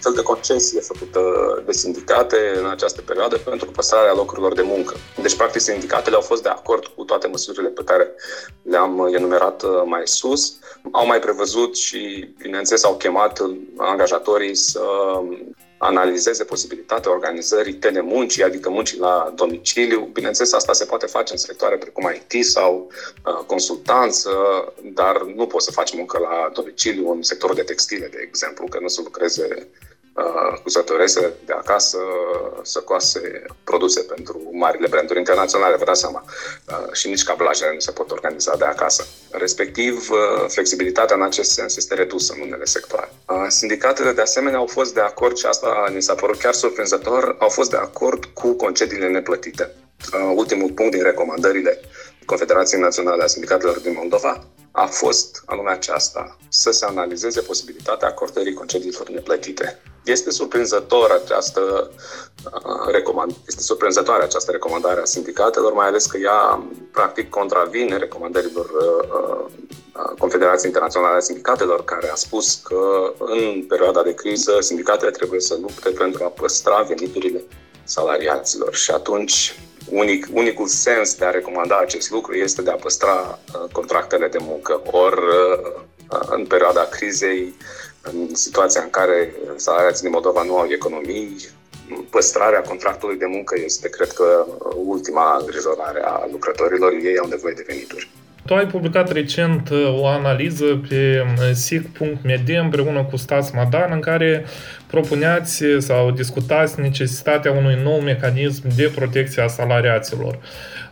fel 0.00 0.12
de 0.12 0.22
concesie 0.22 0.80
făcută 0.80 1.20
de 1.66 1.72
sindicate 1.72 2.36
în 2.58 2.66
această 2.66 3.00
perioadă 3.00 3.36
pentru 3.36 3.70
păstrarea 3.70 4.14
locurilor 4.14 4.54
de 4.54 4.62
muncă. 4.62 4.94
Deci, 5.22 5.36
practic, 5.36 5.60
sindicatele 5.60 6.16
au 6.16 6.22
fost 6.22 6.42
de 6.42 6.48
acord 6.48 6.86
cu 6.86 7.04
toate 7.04 7.26
măsurile 7.26 7.68
pe 7.68 7.84
care 7.84 8.10
le-am 8.62 9.08
enumerat 9.16 9.62
uh, 9.62 9.82
mai 9.84 10.02
sus. 10.04 10.58
Au 10.92 11.06
mai 11.06 11.18
prevăzut 11.18 11.76
și, 11.76 12.28
bineînțeles, 12.38 12.84
au 12.84 12.96
chemat 12.96 13.40
angajatorii 13.76 14.54
să 14.54 14.82
analizeze 15.84 16.44
posibilitatea 16.44 17.10
organizării 17.10 17.74
telemuncii, 17.74 18.42
adică 18.42 18.70
muncii 18.70 18.98
la 18.98 19.32
domiciliu. 19.34 20.08
Bineînțeles, 20.12 20.52
asta 20.52 20.72
se 20.72 20.84
poate 20.84 21.06
face 21.06 21.32
în 21.32 21.38
sectoare 21.38 21.76
precum 21.76 22.12
IT 22.14 22.44
sau 22.44 22.90
uh, 23.24 23.44
consultanță, 23.46 24.30
dar 24.82 25.22
nu 25.22 25.46
poți 25.46 25.64
să 25.64 25.72
faci 25.72 25.94
muncă 25.94 26.18
la 26.18 26.50
domiciliu 26.52 27.10
în 27.10 27.22
sectorul 27.22 27.56
de 27.56 27.62
textile, 27.62 28.06
de 28.06 28.18
exemplu, 28.26 28.66
că 28.66 28.78
nu 28.80 28.88
să 28.88 29.00
lucreze 29.04 29.48
Uh, 29.48 29.93
cusătorese 30.62 31.32
de 31.46 31.52
acasă 31.52 31.98
să 32.62 32.80
coase 32.80 33.42
produse 33.64 34.00
pentru 34.00 34.50
marile 34.52 34.86
branduri 34.86 35.18
internaționale, 35.18 35.76
vă 35.76 35.84
dați 35.84 36.00
seama. 36.00 36.24
Uh, 36.68 36.92
și 36.92 37.08
nici 37.08 37.22
cablajele 37.22 37.72
nu 37.72 37.78
se 37.78 37.90
pot 37.90 38.10
organiza 38.10 38.56
de 38.56 38.64
acasă. 38.64 39.06
Respectiv, 39.30 40.10
uh, 40.10 40.44
flexibilitatea 40.48 41.16
în 41.16 41.22
acest 41.22 41.50
sens 41.50 41.76
este 41.76 41.94
redusă 41.94 42.34
în 42.36 42.40
unele 42.40 42.64
sectoare. 42.64 43.12
Sindicatele, 43.48 44.12
de 44.12 44.20
asemenea, 44.20 44.58
au 44.58 44.66
fost 44.66 44.94
de 44.94 45.00
acord, 45.00 45.36
și 45.36 45.46
asta 45.46 45.90
ni 45.94 46.02
s-a 46.02 46.14
părut 46.14 46.38
chiar 46.38 46.52
surprinzător, 46.52 47.36
au 47.38 47.48
fost 47.48 47.70
de 47.70 47.76
acord 47.76 48.24
cu 48.24 48.52
concediile 48.52 49.08
neplătite. 49.08 49.70
Ultimul 50.34 50.70
punct 50.70 50.92
din 50.92 51.02
recomandările 51.02 51.80
Confederației 52.26 52.80
Naționale 52.80 53.22
a 53.22 53.26
Sindicatelor 53.26 53.78
din 53.78 53.94
Moldova 53.96 54.44
a 54.70 54.86
fost 54.86 55.42
anume 55.46 55.70
aceasta, 55.70 56.36
să 56.48 56.70
se 56.70 56.84
analizeze 56.84 57.40
posibilitatea 57.40 58.08
acordării 58.08 58.54
concediilor 58.54 59.08
neplătite. 59.08 59.82
Este 60.04 60.30
surprinzător 60.30 61.20
această 61.24 61.90
uh, 62.44 62.92
recomand, 62.92 63.34
este 63.46 63.62
surprinzătoare 63.62 64.22
această 64.22 64.50
recomandare 64.50 65.00
a 65.00 65.04
sindicatelor, 65.04 65.72
mai 65.72 65.86
ales 65.86 66.06
că 66.06 66.18
ea 66.18 66.68
practic 66.92 67.30
contravine 67.30 67.96
recomandărilor 67.96 68.64
uh, 68.64 69.08
uh, 69.14 70.12
Confederației 70.18 70.70
Internaționale 70.70 71.16
a 71.16 71.20
Sindicatelor, 71.20 71.84
care 71.84 72.10
a 72.10 72.14
spus 72.14 72.54
că 72.54 73.12
în 73.18 73.64
perioada 73.68 74.02
de 74.02 74.14
criză 74.14 74.56
sindicatele 74.60 75.10
trebuie 75.10 75.40
să 75.40 75.56
lupte 75.60 75.90
pentru 75.90 76.24
a 76.24 76.28
păstra 76.28 76.82
veniturile 76.82 77.42
salariaților 77.84 78.74
și 78.74 78.90
atunci 78.90 79.58
unic, 79.90 80.26
unicul 80.32 80.66
sens 80.66 81.14
de 81.14 81.24
a 81.24 81.30
recomanda 81.30 81.78
acest 81.78 82.10
lucru 82.10 82.34
este 82.34 82.62
de 82.62 82.70
a 82.70 82.74
păstra 82.74 83.38
uh, 83.54 83.70
contractele 83.72 84.28
de 84.28 84.38
muncă. 84.40 84.82
Ori, 84.90 85.20
uh, 85.20 86.20
în 86.30 86.46
perioada 86.46 86.84
crizei, 86.84 87.54
în 88.02 88.34
situația 88.34 88.82
în 88.82 88.90
care 88.90 89.34
salariații 89.56 90.02
din 90.02 90.10
Moldova 90.10 90.42
nu 90.42 90.56
au 90.56 90.66
economii, 90.68 91.36
păstrarea 92.10 92.62
contractului 92.62 93.16
de 93.16 93.26
muncă 93.26 93.60
este, 93.64 93.88
cred 93.88 94.12
că, 94.12 94.46
ultima 94.74 95.36
îngrijorare 95.40 96.02
a 96.04 96.26
lucrătorilor. 96.30 96.92
Ei 96.92 97.18
au 97.18 97.28
nevoie 97.28 97.54
de 97.54 97.64
venituri. 97.66 98.10
Tu 98.46 98.54
ai 98.54 98.66
publicat 98.66 99.12
recent 99.12 99.68
uh, 99.68 99.98
o 99.98 100.06
analiză 100.06 100.64
pe 100.88 101.24
sic.md 101.52 102.48
împreună 102.48 103.02
cu 103.02 103.16
Stas 103.16 103.50
Madan 103.50 103.92
în 103.92 104.00
care 104.00 104.44
propuneați 104.86 105.64
sau 105.78 106.10
discutați 106.10 106.80
necesitatea 106.80 107.52
unui 107.52 107.78
nou 107.82 108.00
mecanism 108.00 108.62
de 108.76 108.92
protecție 108.94 109.42
a 109.42 109.46
salariaților. 109.46 110.38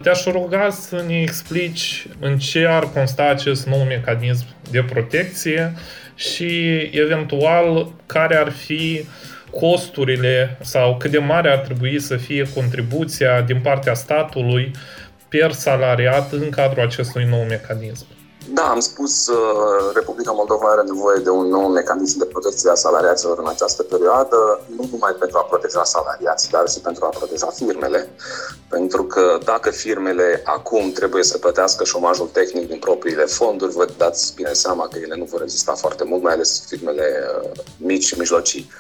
Te-aș 0.03 0.25
ruga 0.25 0.71
să 0.71 1.05
ne 1.07 1.21
explici 1.21 2.07
în 2.21 2.39
ce 2.39 2.67
ar 2.67 2.89
consta 2.95 3.29
acest 3.29 3.67
nou 3.67 3.83
mecanism 3.83 4.45
de 4.71 4.83
protecție 4.83 5.73
și 6.15 6.79
eventual 6.93 7.93
care 8.07 8.37
ar 8.37 8.51
fi 8.51 9.05
costurile 9.51 10.59
sau 10.61 10.97
cât 10.97 11.11
de 11.11 11.19
mare 11.19 11.51
ar 11.51 11.59
trebui 11.59 12.01
să 12.01 12.17
fie 12.17 12.47
contribuția 12.55 13.41
din 13.41 13.61
partea 13.61 13.95
statului 13.95 14.71
per 15.33 15.53
salariat 15.53 16.33
în 16.33 16.51
cadrul 16.51 16.83
acestui 16.83 17.25
nou 17.25 17.43
mecanism. 17.43 18.07
Da, 18.49 18.63
am 18.63 18.81
spus, 18.81 19.27
uh, 19.27 19.91
Republica 19.95 20.33
Moldova 20.33 20.69
are 20.71 20.83
nevoie 20.83 21.19
de 21.23 21.31
un 21.31 21.47
nou 21.47 21.69
mecanism 21.69 22.19
de 22.19 22.25
protecție 22.25 22.71
a 22.71 22.75
salariaților 22.75 23.39
în 23.39 23.49
această 23.49 23.83
perioadă, 23.83 24.61
nu 24.77 24.89
numai 24.91 25.13
pentru 25.19 25.39
a 25.39 25.43
proteja 25.43 25.85
salariații, 25.85 26.51
dar 26.51 26.69
și 26.69 26.81
pentru 26.81 27.05
a 27.05 27.09
proteja 27.09 27.47
firmele. 27.47 28.09
Pentru 28.69 29.05
că 29.05 29.39
dacă 29.45 29.71
firmele 29.71 30.43
acum 30.45 30.93
trebuie 30.93 31.23
să 31.23 31.39
plătească 31.39 31.85
șomajul 31.85 32.27
tehnic 32.33 32.69
din 32.69 32.79
propriile 32.79 33.25
fonduri, 33.25 33.73
vă 33.73 33.87
dați 33.97 34.35
bine 34.35 34.53
seama 34.53 34.89
că 34.89 34.99
ele 34.99 35.17
nu 35.17 35.25
vor 35.25 35.41
rezista 35.41 35.73
foarte 35.73 36.05
mult, 36.05 36.23
mai 36.23 36.33
ales 36.33 36.65
firmele 36.69 37.07
uh, 37.43 37.51
mici 37.77 38.05
și 38.05 38.19
mijlocii. 38.19 38.71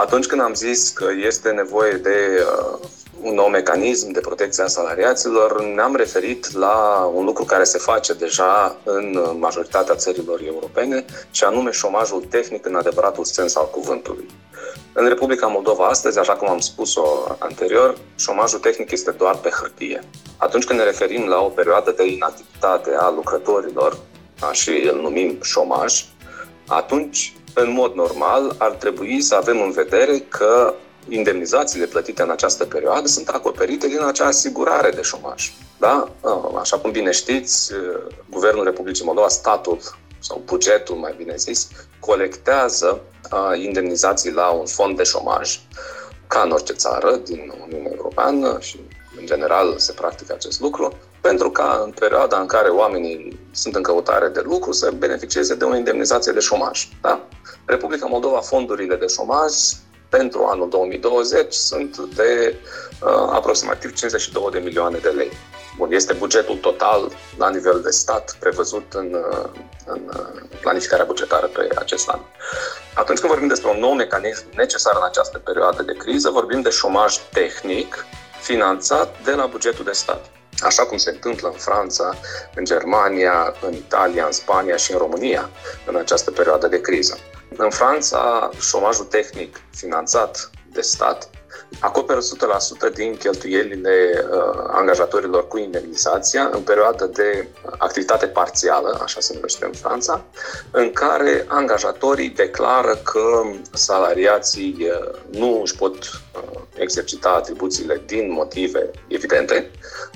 Atunci 0.00 0.26
când 0.26 0.40
am 0.40 0.54
zis 0.54 0.88
că 0.88 1.06
este 1.26 1.50
nevoie 1.50 1.92
de 1.92 2.16
uh, 2.38 2.78
un 3.22 3.34
nou 3.34 3.48
mecanism 3.48 4.10
de 4.10 4.20
protecție 4.20 4.62
a 4.62 4.66
salariaților, 4.66 5.64
ne-am 5.64 5.94
referit 5.94 6.52
la 6.52 7.10
un 7.14 7.24
lucru 7.24 7.44
care 7.44 7.64
se 7.64 7.78
face 7.78 8.12
deja 8.12 8.76
în 8.84 9.36
majoritatea 9.38 9.94
țărilor 9.94 10.40
europene, 10.46 11.04
și 11.30 11.44
anume 11.44 11.70
șomajul 11.70 12.26
tehnic 12.30 12.66
în 12.66 12.74
adevăratul 12.74 13.24
sens 13.24 13.56
al 13.56 13.68
cuvântului. 13.70 14.26
În 14.92 15.08
Republica 15.08 15.46
Moldova 15.46 15.84
astăzi, 15.84 16.18
așa 16.18 16.32
cum 16.32 16.48
am 16.48 16.58
spus-o 16.58 17.36
anterior, 17.38 17.98
șomajul 18.16 18.58
tehnic 18.58 18.90
este 18.90 19.10
doar 19.10 19.36
pe 19.36 19.48
hârtie. 19.48 20.00
Atunci 20.36 20.64
când 20.64 20.78
ne 20.78 20.84
referim 20.84 21.26
la 21.26 21.40
o 21.40 21.48
perioadă 21.48 21.90
de 21.96 22.06
inactivitate 22.06 22.90
a 22.98 23.10
lucrătorilor, 23.10 23.98
și 24.52 24.90
îl 24.92 25.00
numim 25.00 25.38
șomaj, 25.42 26.04
atunci, 26.66 27.34
în 27.54 27.72
mod 27.72 27.94
normal, 27.94 28.54
ar 28.58 28.70
trebui 28.70 29.20
să 29.20 29.34
avem 29.34 29.60
în 29.60 29.70
vedere 29.70 30.18
că 30.28 30.74
indemnizațiile 31.08 31.86
plătite 31.86 32.22
în 32.22 32.30
această 32.30 32.64
perioadă 32.64 33.06
sunt 33.06 33.28
acoperite 33.28 33.88
din 33.88 34.02
acea 34.02 34.26
asigurare 34.26 34.90
de 34.90 35.02
șomaj. 35.02 35.52
Da? 35.78 36.10
Ah, 36.20 36.58
așa 36.60 36.78
cum 36.78 36.90
bine 36.90 37.10
știți, 37.10 37.72
Guvernul 38.30 38.64
Republicii 38.64 39.04
Moldova, 39.04 39.28
statul 39.28 39.78
sau 40.18 40.42
bugetul, 40.44 40.96
mai 40.96 41.14
bine 41.16 41.34
zis, 41.36 41.68
colectează 42.00 43.00
ah, 43.30 43.62
indemnizații 43.62 44.32
la 44.32 44.50
un 44.50 44.66
fond 44.66 44.96
de 44.96 45.02
șomaj, 45.02 45.58
ca 46.26 46.42
în 46.42 46.50
orice 46.50 46.72
țară 46.72 47.16
din 47.16 47.52
Uniunea 47.66 47.92
Europeană 47.96 48.58
și 48.60 48.80
în 49.18 49.26
general 49.26 49.74
se 49.78 49.92
practică 49.92 50.32
acest 50.32 50.60
lucru, 50.60 50.98
pentru 51.20 51.50
ca 51.50 51.80
în 51.84 51.90
perioada 51.90 52.40
în 52.40 52.46
care 52.46 52.68
oamenii 52.68 53.40
sunt 53.52 53.74
în 53.74 53.82
căutare 53.82 54.28
de 54.28 54.40
lucru 54.44 54.72
să 54.72 54.90
beneficieze 54.98 55.54
de 55.54 55.64
o 55.64 55.76
indemnizație 55.76 56.32
de 56.32 56.40
șomaj. 56.40 56.88
Da? 57.00 57.20
Republica 57.64 58.06
Moldova, 58.06 58.38
fondurile 58.38 58.96
de 58.96 59.06
șomaj 59.06 59.52
pentru 60.08 60.44
anul 60.44 60.68
2020 60.68 61.54
sunt 61.54 61.96
de 61.98 62.54
uh, 63.02 63.08
aproximativ 63.10 63.94
52 63.94 64.48
de 64.52 64.58
milioane 64.58 64.98
de 64.98 65.08
lei. 65.08 65.30
Bun, 65.76 65.92
este 65.92 66.12
bugetul 66.12 66.56
total 66.56 67.12
la 67.38 67.50
nivel 67.50 67.80
de 67.80 67.90
stat 67.90 68.36
prevăzut 68.40 68.92
în, 68.92 69.16
în 69.86 70.00
planificarea 70.60 71.04
bugetară 71.04 71.46
pe 71.46 71.68
acest 71.78 72.08
an. 72.08 72.20
Atunci 72.94 73.18
când 73.18 73.30
vorbim 73.30 73.48
despre 73.48 73.70
un 73.70 73.78
nou 73.78 73.92
mecanism 73.92 74.44
necesar 74.54 74.92
în 74.96 75.04
această 75.04 75.38
perioadă 75.38 75.82
de 75.82 75.92
criză, 75.92 76.30
vorbim 76.30 76.60
de 76.60 76.70
șomaj 76.70 77.16
tehnic 77.32 78.04
finanțat 78.40 79.24
de 79.24 79.32
la 79.32 79.46
bugetul 79.46 79.84
de 79.84 79.92
stat. 79.92 80.26
Așa 80.62 80.82
cum 80.82 80.96
se 80.96 81.10
întâmplă 81.10 81.48
în 81.48 81.58
Franța, 81.58 82.14
în 82.54 82.64
Germania, 82.64 83.54
în 83.60 83.72
Italia, 83.72 84.24
în 84.24 84.32
Spania 84.32 84.76
și 84.76 84.92
în 84.92 84.98
România 84.98 85.50
în 85.86 85.96
această 85.96 86.30
perioadă 86.30 86.68
de 86.68 86.80
criză. 86.80 87.18
În 87.56 87.70
Franța, 87.70 88.50
șomajul 88.60 89.04
tehnic 89.04 89.60
finanțat 89.70 90.50
de 90.72 90.80
stat 90.80 91.28
acoperă 91.80 92.18
100% 92.90 92.94
din 92.94 93.16
cheltuielile 93.16 94.24
uh, 94.30 94.64
angajatorilor 94.66 95.48
cu 95.48 95.58
indemnizația 95.58 96.50
în 96.52 96.60
perioada 96.60 97.06
de 97.06 97.48
activitate 97.78 98.26
parțială, 98.26 98.98
așa 99.02 99.20
se 99.20 99.34
numește 99.34 99.64
în 99.64 99.72
Franța, 99.72 100.24
în 100.70 100.92
care 100.92 101.44
angajatorii 101.48 102.28
declară 102.28 102.94
că 103.04 103.42
salariații 103.72 104.76
uh, 104.80 105.18
nu 105.30 105.60
își 105.60 105.76
pot 105.76 105.96
uh, 105.96 106.60
exercita 106.74 107.28
atribuțiile 107.28 108.02
din 108.06 108.32
motive 108.32 108.90
evidente 109.08 109.70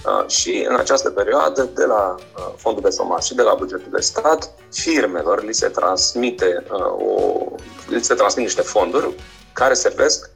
uh, 0.04 0.28
și 0.28 0.66
în 0.68 0.74
această 0.74 1.10
perioadă 1.10 1.70
de 1.74 1.84
la 1.84 2.14
uh, 2.14 2.52
fondul 2.56 2.82
de 2.82 2.96
șomaj 2.96 3.22
și 3.22 3.34
de 3.34 3.42
la 3.42 3.54
bugetul 3.54 3.88
de 3.92 4.00
stat, 4.00 4.50
firmelor 4.72 5.44
li 5.44 5.54
se 5.54 5.68
transmite, 5.68 6.64
uh, 6.70 7.06
o, 7.06 7.44
li 7.88 8.04
se 8.04 8.14
transmit 8.14 8.44
niște 8.44 8.62
fonduri 8.62 9.14
care 9.52 9.74
servesc 9.74 10.30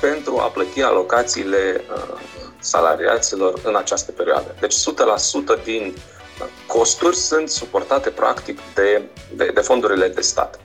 pentru 0.00 0.38
a 0.38 0.46
plăti 0.46 0.82
alocațiile 0.82 1.84
uh, 1.94 2.20
salariaților 2.60 3.60
în 3.64 3.76
această 3.76 4.12
perioadă. 4.12 4.54
Deci 4.60 4.74
100% 5.60 5.64
din 5.64 5.94
uh, 6.40 6.46
costuri 6.66 7.16
sunt 7.16 7.48
suportate 7.48 8.10
practic 8.10 8.58
de, 8.74 9.02
de, 9.34 9.50
de 9.54 9.60
fondurile 9.60 10.08
de 10.08 10.20
stat. 10.20 10.60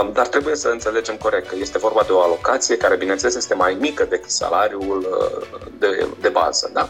Um, 0.00 0.12
dar 0.12 0.26
trebuie 0.26 0.56
să 0.56 0.68
înțelegem 0.68 1.16
corect 1.16 1.48
că 1.48 1.54
este 1.58 1.78
vorba 1.78 2.02
de 2.02 2.12
o 2.12 2.20
alocație 2.20 2.76
care, 2.76 2.96
bineînțeles, 2.96 3.34
este 3.34 3.54
mai 3.54 3.76
mică 3.80 4.04
decât 4.04 4.30
salariul 4.30 4.98
uh, 4.98 5.66
de, 5.78 6.08
de 6.20 6.28
bază. 6.28 6.70
Da? 6.72 6.88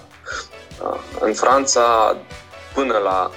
În 1.20 1.34
Franța, 1.34 2.16
până 2.74 2.98
la 2.98 3.30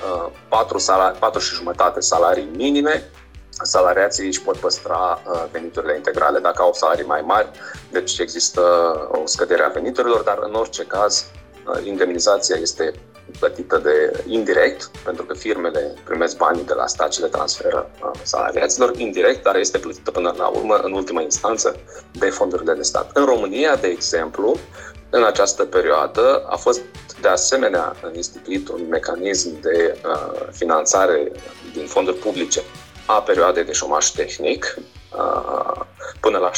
4, 0.47 0.77
salari, 0.77 1.17
4 1.17 1.39
și 1.39 1.53
jumătate 1.53 1.99
salarii 1.99 2.49
minime, 2.55 3.09
salariații 3.61 4.27
își 4.27 4.41
pot 4.41 4.57
păstra 4.57 5.21
uh, 5.25 5.45
veniturile 5.51 5.95
integrale 5.95 6.39
dacă 6.39 6.61
au 6.61 6.73
salarii 6.73 7.05
mai 7.05 7.21
mari, 7.21 7.49
deci 7.91 8.17
există 8.17 8.61
o 9.11 9.25
scădere 9.25 9.63
a 9.63 9.67
veniturilor, 9.67 10.21
dar 10.21 10.39
în 10.41 10.53
orice 10.53 10.83
caz 10.83 11.25
uh, 11.67 11.85
indemnizația 11.85 12.55
este 12.61 12.93
plătită 13.39 13.77
de 13.77 14.23
indirect, 14.27 14.91
pentru 15.03 15.25
că 15.25 15.33
firmele 15.33 15.93
primesc 16.03 16.37
banii 16.37 16.65
de 16.65 16.73
la 16.73 16.87
stat 16.87 17.13
și 17.13 17.21
le 17.21 17.27
transferă 17.27 17.89
uh, 18.03 18.11
salariaților 18.23 18.97
indirect, 18.97 19.43
dar 19.43 19.55
este 19.55 19.77
plătită 19.77 20.11
până 20.11 20.33
la 20.37 20.47
urmă, 20.47 20.75
în 20.75 20.93
ultima 20.93 21.21
instanță, 21.21 21.75
de 22.11 22.29
fondurile 22.29 22.73
de 22.73 22.81
stat. 22.81 23.11
În 23.13 23.25
România, 23.25 23.75
de 23.75 23.87
exemplu, 23.87 24.57
în 25.09 25.23
această 25.23 25.63
perioadă 25.63 26.45
a 26.49 26.55
fost 26.55 26.81
de 27.21 27.27
asemenea 27.27 27.95
instituit 28.13 28.69
un 28.69 28.87
mecanism 28.89 29.61
de 29.61 30.01
uh, 30.05 30.47
finanțare 30.51 31.31
din 31.73 31.85
fonduri 31.85 32.17
publice 32.17 32.61
a 33.11 33.21
perioadei 33.21 33.63
de 33.63 33.71
șomaj 33.71 34.07
tehnic, 34.09 34.77
până 36.19 36.37
la 36.37 36.51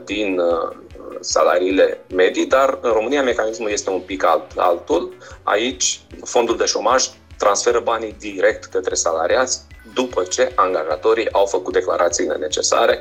75% 0.00 0.04
din 0.04 0.40
salariile 1.20 2.04
medii, 2.14 2.46
dar 2.46 2.78
în 2.80 2.92
România 2.92 3.22
mecanismul 3.22 3.70
este 3.70 3.90
un 3.90 4.00
pic 4.00 4.24
alt, 4.24 4.52
altul. 4.56 5.16
Aici, 5.42 6.00
fondul 6.22 6.56
de 6.56 6.64
șomaj 6.64 7.04
transferă 7.38 7.80
banii 7.80 8.16
direct 8.18 8.64
către 8.64 8.94
salariați 8.94 9.60
după 9.94 10.22
ce 10.22 10.52
angajatorii 10.54 11.32
au 11.32 11.46
făcut 11.46 11.72
declarațiile 11.72 12.34
necesare 12.34 12.98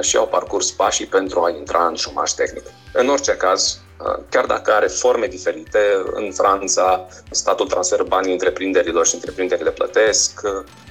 și 0.00 0.16
au 0.16 0.26
parcurs 0.26 0.70
pașii 0.70 1.06
pentru 1.06 1.40
a 1.40 1.50
intra 1.50 1.86
în 1.86 1.94
șomaj 1.94 2.30
tehnic. 2.30 2.64
În 2.92 3.08
orice 3.08 3.32
caz, 3.36 3.80
chiar 4.28 4.46
dacă 4.46 4.72
are 4.72 4.86
forme 4.86 5.26
diferite, 5.26 5.78
în 6.12 6.32
Franța 6.32 7.06
statul 7.30 7.66
transferă 7.66 8.02
banii 8.02 8.32
întreprinderilor 8.32 9.06
și 9.06 9.14
întreprinderile 9.14 9.70
plătesc, 9.70 10.40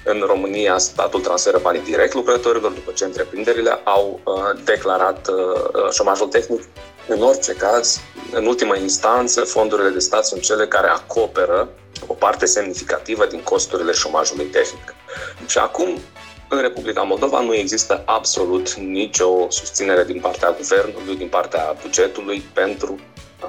în 0.03 0.23
România 0.25 0.77
statul 0.77 1.19
transferă 1.19 1.59
banii 1.61 1.81
direct 1.81 2.13
lucrătorilor 2.13 2.71
după 2.71 2.91
ce 2.91 3.03
întreprinderile 3.05 3.79
au 3.83 4.19
uh, 4.23 4.33
declarat 4.65 5.27
uh, 5.27 5.91
șomajul 5.91 6.27
tehnic. 6.27 6.63
În 7.07 7.21
orice 7.21 7.53
caz, 7.53 7.99
în 8.31 8.45
ultima 8.45 8.75
instanță, 8.75 9.41
fondurile 9.41 9.89
de 9.89 9.99
stat 9.99 10.25
sunt 10.25 10.41
cele 10.41 10.67
care 10.67 10.87
acoperă 10.87 11.69
o 12.07 12.13
parte 12.13 12.45
semnificativă 12.45 13.25
din 13.25 13.41
costurile 13.43 13.91
șomajului 13.91 14.45
tehnic. 14.45 14.93
Și 15.47 15.57
acum, 15.57 15.99
în 16.49 16.61
Republica 16.61 17.01
Moldova 17.01 17.41
nu 17.41 17.53
există 17.53 18.03
absolut 18.05 18.73
nicio 18.73 19.49
susținere 19.49 20.03
din 20.03 20.19
partea 20.19 20.51
guvernului, 20.51 21.15
din 21.15 21.27
partea 21.27 21.75
bugetului 21.81 22.43
pentru 22.53 22.99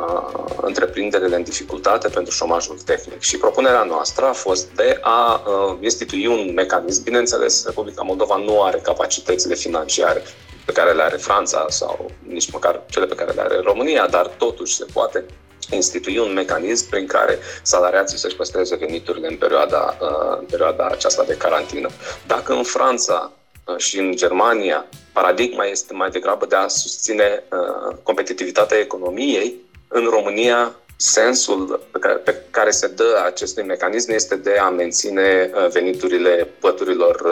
uh, 0.01 0.55
întreprinderile 0.61 1.37
în 1.37 1.43
dificultate 1.43 2.09
pentru 2.09 2.33
șomajul 2.33 2.79
tehnic. 2.85 3.21
Și 3.21 3.39
propunerea 3.39 3.83
noastră 3.83 4.25
a 4.25 4.33
fost 4.33 4.71
de 4.71 4.99
a 5.01 5.35
uh, 5.35 5.77
institui 5.81 6.27
un 6.27 6.53
mecanism. 6.55 7.03
Bineînțeles, 7.03 7.65
Republica 7.65 8.03
Moldova 8.03 8.37
nu 8.37 8.63
are 8.63 8.79
capacitățile 8.79 9.55
financiare 9.55 10.23
pe 10.65 10.73
care 10.73 10.93
le 10.93 11.03
are 11.03 11.17
Franța 11.17 11.67
sau 11.69 12.11
nici 12.29 12.51
măcar 12.51 12.83
cele 12.91 13.07
pe 13.07 13.15
care 13.15 13.33
le 13.33 13.41
are 13.41 13.61
România, 13.61 14.07
dar 14.07 14.27
totuși 14.27 14.75
se 14.75 14.85
poate 14.93 15.25
institui 15.71 16.19
un 16.19 16.33
mecanism 16.33 16.89
prin 16.89 17.07
care 17.07 17.39
salariații 17.63 18.19
să-și 18.19 18.37
păstreze 18.37 18.77
veniturile 18.77 19.27
în 19.27 19.37
perioada, 19.37 19.97
uh, 20.01 20.37
în 20.39 20.45
perioada 20.45 20.87
aceasta 20.87 21.25
de 21.25 21.37
carantină. 21.37 21.89
Dacă 22.27 22.53
în 22.53 22.63
Franța 22.63 23.33
uh, 23.67 23.77
și 23.77 23.99
în 23.99 24.17
Germania 24.17 24.87
paradigma 25.13 25.65
este 25.65 25.95
mai 25.95 26.11
degrabă 26.11 26.47
de 26.47 26.57
a 26.57 26.69
susține 26.69 27.43
uh, 27.51 27.97
competitivitatea 28.03 28.79
economiei, 28.79 29.55
în 29.89 30.05
România 30.05 30.75
sensul 30.97 31.81
pe 31.91 31.99
care, 31.99 32.15
pe 32.15 32.37
care 32.51 32.71
se 32.71 32.87
dă 32.87 33.23
acestui 33.25 33.63
mecanism 33.63 34.11
este 34.11 34.37
de 34.37 34.57
a 34.59 34.69
menține 34.69 35.51
veniturile 35.73 36.49
păturilor 36.61 37.23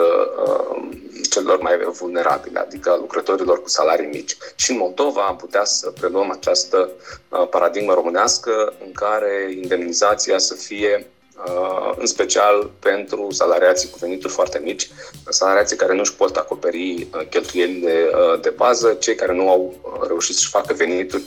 celor 1.29 1.59
mai 1.61 1.77
vulnerabile, 1.77 2.59
adică 2.59 2.97
lucrătorilor 2.99 3.61
cu 3.61 3.69
salarii 3.69 4.07
mici. 4.07 4.37
Și 4.55 4.71
în 4.71 4.77
Moldova 4.77 5.21
am 5.21 5.35
putea 5.35 5.63
să 5.63 5.89
preluăm 5.89 6.31
această 6.31 6.89
uh, 7.29 7.47
paradigmă 7.49 7.93
românească 7.93 8.73
în 8.85 8.91
care 8.91 9.51
indemnizația 9.61 10.37
să 10.37 10.53
fie 10.53 11.07
uh, 11.45 11.93
în 11.97 12.05
special 12.05 12.69
pentru 12.79 13.27
salariații 13.31 13.89
cu 13.89 13.97
venituri 14.01 14.33
foarte 14.33 14.59
mici, 14.63 14.89
salariații 15.29 15.77
care 15.77 15.93
nu 15.93 15.99
își 15.99 16.15
pot 16.15 16.35
acoperi 16.35 17.07
uh, 17.13 17.27
cheltuielile 17.29 18.09
de 18.41 18.49
bază, 18.49 18.93
cei 18.93 19.15
care 19.15 19.33
nu 19.33 19.49
au 19.49 19.73
reușit 20.07 20.35
să-și 20.35 20.49
facă 20.49 20.73
venituri, 20.73 21.23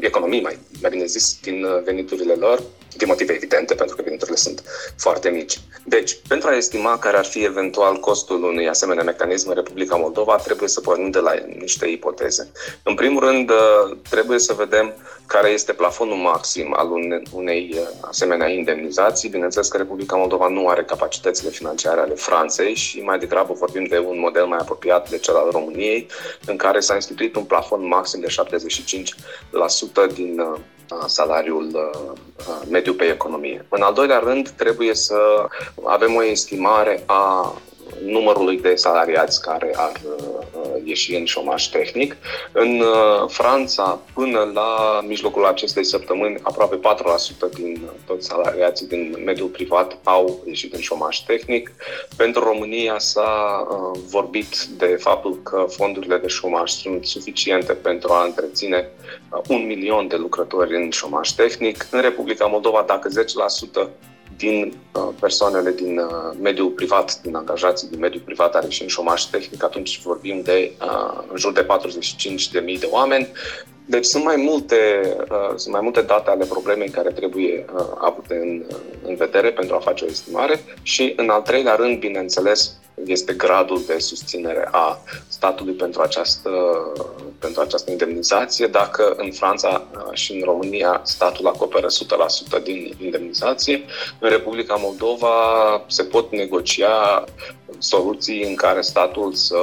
economii 0.00 0.40
mai, 0.40 0.58
mai 0.80 0.90
bine 0.90 1.04
zis, 1.04 1.38
din 1.42 1.66
veniturile 1.84 2.34
lor, 2.34 2.62
din 2.96 3.08
motive 3.08 3.32
evidente, 3.32 3.74
pentru 3.74 3.96
că 3.96 4.02
veniturile 4.02 4.36
sunt 4.36 4.62
foarte 4.96 5.28
mici. 5.28 5.58
Deci, 5.84 6.16
pentru 6.28 6.48
a 6.48 6.56
estima 6.56 6.98
care 6.98 7.16
ar 7.16 7.24
fi 7.24 7.44
eventual 7.44 7.96
costul 7.96 8.44
unui 8.44 8.68
asemenea 8.68 9.02
mecanism 9.04 9.48
în 9.48 9.54
Republica 9.54 9.96
Moldova, 9.96 10.36
trebuie 10.36 10.68
să 10.68 10.80
pornim 10.80 11.10
de 11.10 11.18
la 11.18 11.32
niște 11.58 11.86
ipoteze. 11.86 12.50
În 12.82 12.94
primul 12.94 13.20
rând, 13.20 13.50
uh, 13.50 13.96
trebuie 14.10 14.38
să 14.38 14.52
vedem 14.52 14.94
care 15.26 15.48
este 15.48 15.72
plafonul 15.72 16.16
maxim 16.16 16.74
al 16.76 16.90
unei 17.32 17.74
uh, 17.74 17.88
asemenea 18.00 18.48
indemnizații. 18.48 19.28
Bineînțeles 19.28 19.68
că 19.68 19.76
Republica 19.76 20.16
Moldova 20.16 20.48
nu 20.48 20.68
are 20.68 20.84
capacitățile 20.84 21.50
financiare 21.50 22.00
ale 22.00 22.14
Franței 22.14 22.74
și 22.74 23.00
mai 23.00 23.18
degrabă 23.18 23.52
vorbim 23.52 23.84
de 23.84 23.98
un 23.98 24.18
model 24.18 24.44
mai 24.44 24.58
apropiat 24.60 25.10
de 25.10 25.18
cel 25.18 25.34
al 25.34 25.48
României, 25.50 26.06
în 26.46 26.56
care 26.56 26.80
s-a 26.80 26.94
instituit 26.94 27.36
un 27.36 27.44
plafon 27.44 27.86
maxim 27.86 28.20
de 28.20 28.34
75% 30.10 30.14
din 30.14 30.38
uh, 30.38 30.58
salariul 31.06 31.92
mediu 32.70 32.92
pe 32.92 33.04
economie. 33.04 33.66
În 33.68 33.82
al 33.82 33.94
doilea 33.94 34.18
rând, 34.18 34.48
trebuie 34.48 34.94
să 34.94 35.48
avem 35.84 36.14
o 36.14 36.24
estimare 36.24 37.02
a 37.06 37.54
numărului 38.04 38.60
de 38.60 38.74
salariați 38.74 39.40
care 39.40 39.72
ar 39.76 39.92
uh, 40.86 40.88
ieși 40.88 41.14
în 41.14 41.24
șomaj 41.24 41.66
tehnic. 41.66 42.16
În 42.52 42.80
uh, 42.80 43.28
Franța, 43.28 44.00
până 44.14 44.50
la 44.54 45.00
mijlocul 45.06 45.44
acestei 45.44 45.84
săptămâni, 45.84 46.38
aproape 46.42 46.76
4% 46.76 47.54
din 47.54 47.80
toți 48.06 48.26
salariații 48.26 48.86
din 48.86 49.16
mediul 49.24 49.48
privat 49.48 49.98
au 50.04 50.42
ieșit 50.46 50.74
în 50.74 50.80
șomaj 50.80 51.18
tehnic. 51.18 51.72
Pentru 52.16 52.44
România 52.44 52.98
s-a 52.98 53.66
uh, 53.70 54.00
vorbit 54.08 54.62
de 54.62 54.86
faptul 54.86 55.42
că 55.42 55.66
fondurile 55.68 56.16
de 56.16 56.28
șomaj 56.28 56.70
sunt 56.70 57.04
suficiente 57.04 57.72
pentru 57.72 58.12
a 58.12 58.24
întreține 58.24 58.88
un 59.48 59.66
milion 59.66 60.08
de 60.08 60.16
lucrători 60.16 60.76
în 60.76 60.90
șomaj 60.90 61.30
tehnic. 61.30 61.86
În 61.90 62.00
Republica 62.00 62.46
Moldova, 62.46 62.84
dacă 62.86 63.08
10% 63.84 63.88
din 64.36 64.72
persoanele 65.20 65.70
din 65.70 66.00
mediul 66.40 66.70
privat, 66.70 67.20
din 67.22 67.34
angajații 67.34 67.88
din 67.88 67.98
mediul 67.98 68.22
privat 68.24 68.54
are 68.54 68.68
și 68.68 68.82
în 68.82 68.88
șomaș 68.88 69.22
tehnic, 69.22 69.64
atunci 69.64 70.00
vorbim 70.02 70.40
de 70.42 70.72
în 71.28 71.36
jur 71.36 71.52
de 71.52 71.66
45.000 71.66 72.78
de 72.78 72.88
oameni. 72.90 73.28
Deci 73.88 74.04
sunt 74.04 74.24
mai 74.24 74.36
multe, 74.36 74.76
uh, 75.30 75.52
sunt 75.56 75.74
mai 75.74 75.82
multe 75.82 76.02
date 76.02 76.30
ale 76.30 76.44
problemei 76.44 76.88
care 76.88 77.10
trebuie 77.10 77.64
uh, 77.74 77.86
avute 77.98 78.34
în, 78.34 78.64
în 79.08 79.14
vedere 79.16 79.50
pentru 79.52 79.74
a 79.74 79.78
face 79.78 80.04
o 80.04 80.08
estimare 80.08 80.60
și, 80.82 81.12
în 81.16 81.28
al 81.28 81.42
treilea 81.42 81.74
rând, 81.74 81.98
bineînțeles, 81.98 82.74
este 83.04 83.32
gradul 83.32 83.82
de 83.86 83.98
susținere 83.98 84.68
a 84.70 84.98
statului 85.28 85.72
pentru 85.72 86.02
această, 86.02 86.50
pentru 87.38 87.60
această 87.60 87.90
indemnizație. 87.90 88.66
Dacă 88.66 89.14
în 89.16 89.32
Franța 89.32 89.86
și 90.12 90.32
în 90.32 90.40
România 90.44 91.00
statul 91.04 91.46
acoperă 91.46 91.86
100% 92.60 92.62
din 92.62 92.94
indemnizație, 93.02 93.84
în 94.18 94.28
Republica 94.28 94.74
Moldova 94.74 95.34
se 95.86 96.02
pot 96.02 96.30
negocia 96.32 97.24
soluții 97.78 98.44
în 98.44 98.54
care 98.54 98.80
statul 98.80 99.32
să 99.32 99.56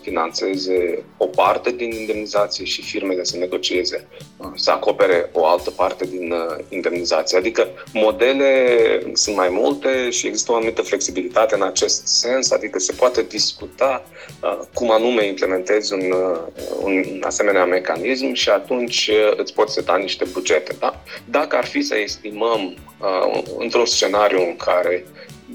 financeze 0.00 1.04
o 1.16 1.26
parte 1.26 1.70
din 1.70 1.90
indemnizație 1.90 2.64
și 2.64 2.82
firmele 2.82 3.24
să 3.24 3.36
negocieze, 3.36 4.08
să 4.54 4.70
acopere 4.70 5.30
o 5.32 5.46
altă 5.46 5.70
parte 5.70 6.06
din 6.06 6.34
indemnizație. 6.68 7.38
Adică 7.38 7.68
modele 7.92 8.78
sunt 9.12 9.36
mai 9.36 9.48
multe 9.48 10.10
și 10.10 10.26
există 10.26 10.52
o 10.52 10.54
anumită 10.54 10.82
flexibilitate 10.82 11.54
în 11.54 11.62
acest 11.62 12.06
sens, 12.06 12.50
adică 12.50 12.68
adică 12.68 12.78
se 12.78 12.92
poate 12.92 13.22
discuta 13.22 14.04
uh, 14.42 14.58
cum 14.74 14.90
anume 14.90 15.26
implementezi 15.26 15.92
un, 15.92 16.10
uh, 16.10 16.38
un 16.82 17.22
asemenea 17.24 17.64
mecanism 17.64 18.32
și 18.32 18.48
atunci 18.48 19.10
uh, 19.12 19.36
îți 19.36 19.52
poți 19.52 19.72
seta 19.74 19.96
niște 19.96 20.24
bugete. 20.32 20.76
Da? 20.78 21.00
Dacă 21.24 21.56
ar 21.56 21.64
fi 21.64 21.82
să 21.82 21.96
estimăm 21.98 22.76
uh, 23.00 23.42
într-un 23.58 23.86
scenariu 23.86 24.40
în 24.40 24.56
care 24.56 25.06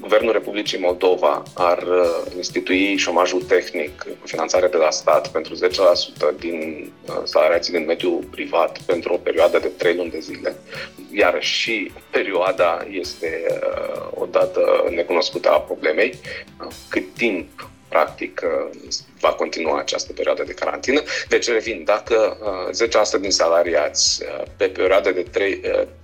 Guvernul 0.03 0.31
Republicii 0.31 0.79
Moldova 0.79 1.43
ar 1.53 1.83
uh, 1.83 2.33
institui 2.35 2.95
șomajul 2.97 3.41
tehnic 3.41 4.01
cu 4.19 4.27
finanțare 4.27 4.67
de 4.67 4.77
la 4.77 4.89
stat 4.89 5.31
pentru 5.31 5.55
10% 5.55 5.57
din 6.39 6.91
uh, 7.07 7.21
salariații 7.23 7.73
din 7.73 7.85
mediul 7.85 8.27
privat 8.31 8.79
pentru 8.85 9.13
o 9.13 9.17
perioadă 9.17 9.59
de 9.59 9.67
3 9.67 9.95
luni 9.95 10.09
de 10.09 10.19
zile, 10.19 10.55
iar 11.11 11.43
și 11.43 11.91
perioada 12.11 12.85
este 12.89 13.45
uh, 13.49 14.07
o 14.13 14.25
dată 14.25 14.85
necunoscută 14.89 15.49
a 15.49 15.59
problemei, 15.59 16.13
cât 16.89 17.13
timp 17.13 17.69
practic 17.93 18.41
va 19.19 19.34
continua 19.34 19.79
această 19.79 20.13
perioadă 20.13 20.43
de 20.43 20.53
carantină. 20.53 21.01
Deci, 21.29 21.47
revin, 21.47 21.84
dacă 21.86 22.38
10% 23.17 23.19
din 23.19 23.32
salariați 23.32 24.23
pe 24.58 24.67
perioada 24.67 25.12
de 25.12 25.25
3, 25.32 25.62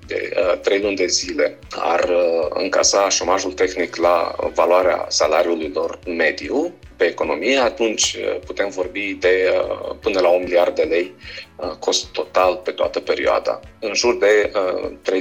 de 0.09 0.33
uh, 0.35 0.59
3 0.59 0.81
luni 0.81 0.95
de 0.95 1.05
zile 1.05 1.57
ar 1.69 2.03
uh, 2.03 2.47
încasa 2.49 3.09
șomajul 3.09 3.53
tehnic 3.53 3.95
la 3.95 4.35
valoarea 4.53 5.05
salariului 5.09 5.71
lor 5.73 5.99
mediu 6.05 6.73
pe 6.95 7.05
economie, 7.05 7.57
atunci 7.57 8.17
uh, 8.19 8.39
putem 8.45 8.69
vorbi 8.69 9.17
de 9.19 9.53
uh, 9.53 9.95
până 10.01 10.19
la 10.19 10.29
un 10.29 10.41
miliard 10.43 10.75
de 10.75 10.81
lei 10.81 11.15
uh, 11.55 11.69
cost 11.79 12.05
total 12.05 12.55
pe 12.55 12.71
toată 12.71 12.99
perioada. 12.99 13.59
În 13.79 13.93
jur 13.93 14.17
de 14.17 14.51
uh, 14.55 14.91
350-360 15.03 15.11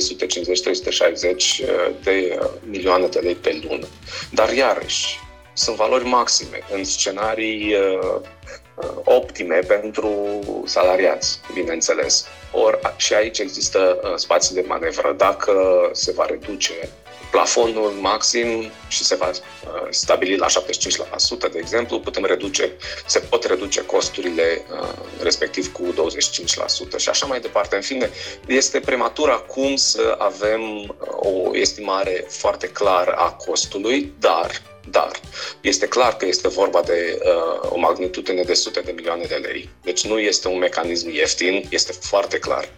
de 2.03 2.39
milioane 2.65 3.07
de 3.07 3.19
lei 3.19 3.35
pe 3.35 3.61
lună. 3.69 3.87
Dar 4.31 4.53
iarăși, 4.53 5.19
sunt 5.59 5.77
valori 5.77 6.05
maxime 6.05 6.63
în 6.73 6.85
scenarii 6.85 7.75
uh, 7.75 8.21
optime 9.05 9.59
pentru 9.59 10.39
salariați, 10.65 11.41
bineînțeles. 11.55 12.27
Or, 12.53 12.95
și 12.97 13.15
aici 13.15 13.39
există 13.39 14.01
uh, 14.03 14.13
spații 14.15 14.55
de 14.55 14.65
manevră. 14.67 15.15
Dacă 15.17 15.53
se 15.93 16.13
va 16.13 16.25
reduce 16.25 16.73
plafonul 17.31 17.91
maxim 18.01 18.71
și 18.89 19.05
se 19.05 19.15
va 19.15 19.29
uh, 19.29 19.87
stabili 19.91 20.37
la 20.37 20.47
75%, 20.47 20.51
de 21.53 21.59
exemplu, 21.59 22.01
putem 22.01 22.25
reduce, 22.25 22.73
se 23.07 23.19
pot 23.19 23.45
reduce 23.45 23.85
costurile 23.85 24.65
uh, 24.73 24.89
respectiv 25.23 25.73
cu 25.73 25.95
25% 26.95 26.97
și 26.97 27.09
așa 27.09 27.27
mai 27.27 27.41
departe. 27.41 27.77
În 27.77 27.83
fine, 27.83 28.11
este 28.47 28.81
prematur 28.81 29.31
acum 29.31 29.77
să 29.77 30.15
avem 30.19 30.95
o 31.17 31.57
estimare 31.57 32.25
foarte 32.29 32.69
clară 32.69 33.13
a 33.13 33.31
costului, 33.31 34.13
dar 34.19 34.51
dar 34.91 35.11
este 35.61 35.89
clar 35.89 36.17
că 36.17 36.27
este 36.27 36.49
vorba 36.49 36.83
de 36.83 37.19
uh, 37.23 37.71
o 37.71 37.79
magnitudine 37.79 38.43
de 38.43 38.55
sute 38.55 38.81
de 38.81 38.93
milioane 38.93 39.25
de 39.25 39.35
lei. 39.35 39.69
Deci 39.83 40.07
nu 40.07 40.19
este 40.19 40.49
un 40.49 40.59
mecanism 40.59 41.09
ieftin, 41.09 41.67
este 41.71 41.93
foarte 41.93 42.39
clar. 42.39 42.69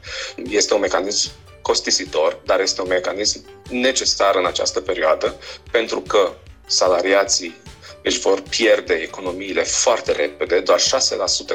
Este 0.51 0.75
un 0.75 0.81
mecanism 0.81 1.31
costisitor, 1.63 2.41
dar 2.45 2.61
este 2.61 2.81
un 2.81 2.89
mecanism 2.89 3.45
necesar 3.71 4.37
în 4.37 4.47
această 4.47 4.81
perioadă 4.81 5.35
pentru 5.71 6.01
că 6.01 6.33
salariații 6.67 7.57
își 8.03 8.19
vor 8.19 8.43
pierde 8.49 8.95
economiile 8.95 9.63
foarte 9.63 10.13
repede. 10.13 10.61
Doar 10.61 10.81
6% 10.81 10.83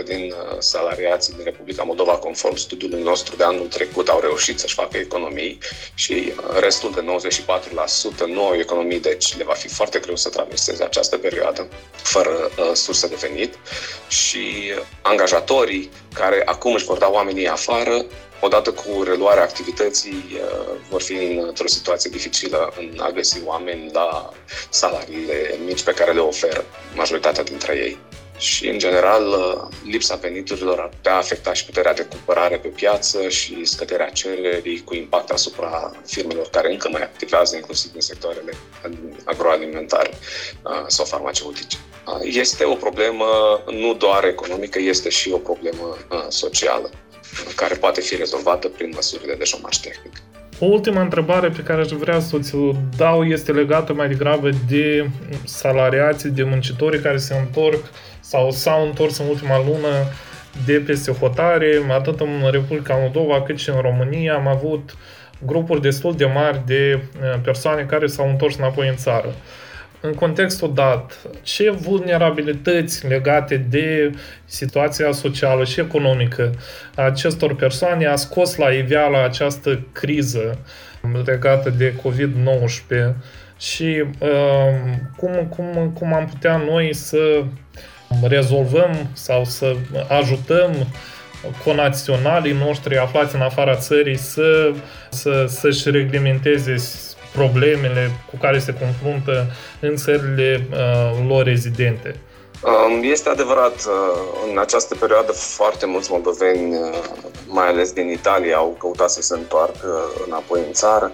din 0.05 0.31
uh, 0.31 0.55
salariații 0.59 1.33
din 1.33 1.43
Republica 1.43 1.83
Moldova, 1.83 2.11
conform 2.11 2.55
studiului 2.55 3.01
nostru 3.01 3.35
de 3.35 3.43
anul 3.43 3.67
trecut, 3.67 4.07
au 4.07 4.19
reușit 4.19 4.59
să-și 4.59 4.73
facă 4.73 4.97
economii 4.97 5.57
și 5.93 6.33
uh, 6.37 6.59
restul 6.59 6.91
de 6.91 7.05
94% 8.23 8.25
nu 8.27 8.45
au 8.45 8.55
economii, 8.55 8.99
deci 8.99 9.37
le 9.37 9.43
va 9.43 9.53
fi 9.53 9.67
foarte 9.67 9.99
greu 9.99 10.15
să 10.15 10.29
traverseze 10.29 10.83
această 10.83 11.17
perioadă 11.17 11.67
fără 11.95 12.51
uh, 12.57 12.71
sursă 12.73 13.07
de 13.07 13.15
venit. 13.19 13.53
Și 14.07 14.73
angajatorii 15.01 15.89
care 16.15 16.41
acum 16.45 16.73
își 16.73 16.85
vor 16.85 16.97
da 16.97 17.09
oamenii 17.09 17.47
afară 17.47 18.05
odată 18.39 18.71
cu 18.71 19.03
reluarea 19.03 19.43
activității, 19.43 20.25
uh, 20.33 20.75
vor 20.89 21.01
fi 21.01 21.13
într-o 21.47 21.67
situație 21.67 22.09
dificilă 22.09 22.73
în 22.77 22.99
a 22.99 23.09
găsi 23.09 23.41
oameni 23.45 23.89
la 23.93 24.29
salariile 24.69 25.55
mici 25.65 25.83
pe 25.83 25.91
care 25.91 26.11
le 26.11 26.19
oferă 26.19 26.65
majoritatea 26.95 27.43
dintre 27.43 27.75
ei. 27.75 27.99
Și, 28.37 28.67
în 28.67 28.77
general, 28.77 29.27
uh, 29.27 29.91
lipsa 29.91 30.15
veniturilor 30.15 30.79
ar 30.79 30.89
putea 30.89 31.15
afecta 31.15 31.53
și 31.53 31.65
puterea 31.65 31.93
de 31.93 32.03
cumpărare 32.03 32.57
pe 32.57 32.67
piață 32.67 33.29
și 33.29 33.65
scăderea 33.65 34.09
cererii 34.09 34.83
cu 34.83 34.95
impact 34.95 35.29
asupra 35.29 35.91
firmelor 36.05 36.49
care 36.49 36.71
încă 36.71 36.89
mai 36.91 37.01
activează, 37.01 37.55
inclusiv 37.55 37.91
în 37.93 38.01
sectoarele 38.01 38.53
agroalimentare 39.23 40.09
uh, 40.63 40.83
sau 40.87 41.05
farmaceutice. 41.05 41.77
Este 42.21 42.63
o 42.63 42.73
problemă 42.73 43.25
nu 43.71 43.93
doar 43.93 44.23
economică, 44.23 44.79
este 44.79 45.09
și 45.09 45.31
o 45.31 45.37
problemă 45.37 45.97
socială 46.29 46.89
care 47.55 47.75
poate 47.75 48.01
fi 48.01 48.15
rezolvată 48.15 48.67
prin 48.67 48.91
măsurile 48.93 49.35
de 49.35 49.43
șomaș 49.43 49.75
tehnic. 49.75 50.13
O 50.59 50.65
ultimă 50.65 50.99
întrebare 50.99 51.49
pe 51.49 51.61
care 51.61 51.81
aș 51.81 51.89
vrea 51.89 52.19
să 52.19 52.39
ți-o 52.39 52.71
dau 52.97 53.23
este 53.23 53.51
legată 53.51 53.93
mai 53.93 54.07
degrabă 54.07 54.49
de 54.67 55.09
salariații, 55.43 56.29
de 56.29 56.43
muncitorii 56.43 56.99
care 56.99 57.17
se 57.17 57.35
întorc 57.35 57.83
sau 58.19 58.51
s-au 58.51 58.85
întors 58.85 59.17
în 59.17 59.27
ultima 59.27 59.57
lună 59.57 59.89
de 60.65 60.83
peste 60.85 61.11
hotare, 61.11 61.85
atât 61.89 62.19
în 62.19 62.49
Republica 62.51 62.95
Moldova 62.95 63.41
cât 63.41 63.57
și 63.57 63.69
în 63.69 63.81
România. 63.81 64.35
Am 64.35 64.47
avut 64.47 64.95
grupuri 65.45 65.81
destul 65.81 66.15
de 66.15 66.25
mari 66.25 66.61
de 66.65 66.89
eh, 66.91 67.39
persoane 67.43 67.83
care 67.83 68.07
s-au 68.07 68.29
întors 68.29 68.57
înapoi 68.57 68.87
în 68.87 68.95
țară 68.95 69.35
în 70.01 70.13
contextul 70.13 70.73
dat, 70.73 71.17
ce 71.41 71.69
vulnerabilități 71.69 73.07
legate 73.07 73.57
de 73.57 74.11
situația 74.45 75.11
socială 75.11 75.63
și 75.63 75.79
economică 75.79 76.51
a 76.95 77.01
acestor 77.01 77.55
persoane 77.55 78.05
a 78.05 78.15
scos 78.15 78.55
la 78.55 78.69
iveală 78.69 79.23
această 79.23 79.85
criză 79.91 80.57
legată 81.25 81.69
de 81.69 81.93
COVID-19 81.93 83.13
și 83.57 84.03
uh, 84.19 84.29
cum, 85.17 85.31
cum, 85.49 85.91
cum 85.93 86.13
am 86.13 86.25
putea 86.25 86.57
noi 86.57 86.93
să 86.93 87.43
rezolvăm 88.21 89.09
sau 89.13 89.45
să 89.45 89.75
ajutăm 90.07 90.87
conaționalii 91.63 92.53
noștri 92.53 92.97
aflați 92.97 93.35
în 93.35 93.41
afara 93.41 93.75
țării 93.75 94.17
să, 94.17 94.71
să, 95.09 95.45
să-și 95.47 95.89
reglementeze 95.89 96.75
problemele 97.35 98.11
cu 98.29 98.37
care 98.37 98.59
se 98.59 98.73
confruntă 98.73 99.45
în 99.79 99.95
țările 99.95 100.67
uh, 100.71 101.27
lor 101.27 101.43
rezidente. 101.43 102.15
Um, 102.63 103.03
este 103.03 103.29
adevărat, 103.29 103.73
uh, 103.73 104.51
în 104.51 104.57
această 104.57 104.95
perioadă 104.95 105.31
foarte 105.31 105.85
mulți 105.85 106.11
moldoveni, 106.11 106.75
uh, 106.75 106.89
mai 107.47 107.67
ales 107.67 107.91
din 107.91 108.09
Italia, 108.09 108.57
au 108.57 108.75
căutat 108.79 109.09
să 109.09 109.21
se 109.21 109.33
întoarcă 109.33 110.11
înapoi 110.25 110.59
în 110.67 110.73
țară. 110.73 111.11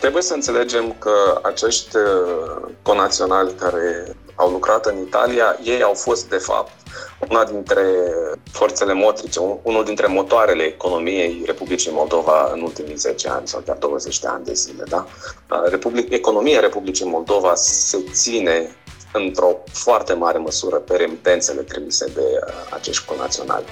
Trebuie 0.00 0.22
să 0.22 0.34
înțelegem 0.34 0.94
că 0.98 1.40
acești 1.42 1.96
conaționali 2.82 3.52
care 3.58 4.16
au 4.36 4.50
lucrat 4.50 4.86
în 4.86 5.00
Italia, 5.00 5.58
ei 5.62 5.82
au 5.82 5.94
fost, 5.94 6.28
de 6.28 6.36
fapt, 6.36 6.72
una 7.28 7.44
dintre 7.44 7.82
forțele 8.50 8.92
motrice, 8.92 9.40
unul 9.62 9.84
dintre 9.84 10.06
motoarele 10.06 10.62
economiei 10.62 11.42
Republicii 11.46 11.92
Moldova 11.92 12.50
în 12.52 12.60
ultimii 12.60 12.96
10 12.96 13.28
ani 13.28 13.48
sau 13.48 13.60
chiar 13.66 13.76
20 13.76 14.18
de 14.18 14.28
ani 14.28 14.44
de 14.44 14.52
zile. 14.52 14.82
Da? 14.88 15.06
Republic, 15.64 16.12
economia 16.12 16.60
Republicii 16.60 17.06
Moldova 17.06 17.54
se 17.54 18.04
ține 18.12 18.76
într-o 19.12 19.56
foarte 19.72 20.12
mare 20.12 20.38
măsură 20.38 20.76
pe 20.76 20.96
remitențele 20.96 21.60
trimise 21.60 22.06
de 22.14 22.20
uh, 22.20 22.52
acești 22.70 23.04
conaționali. 23.04 23.64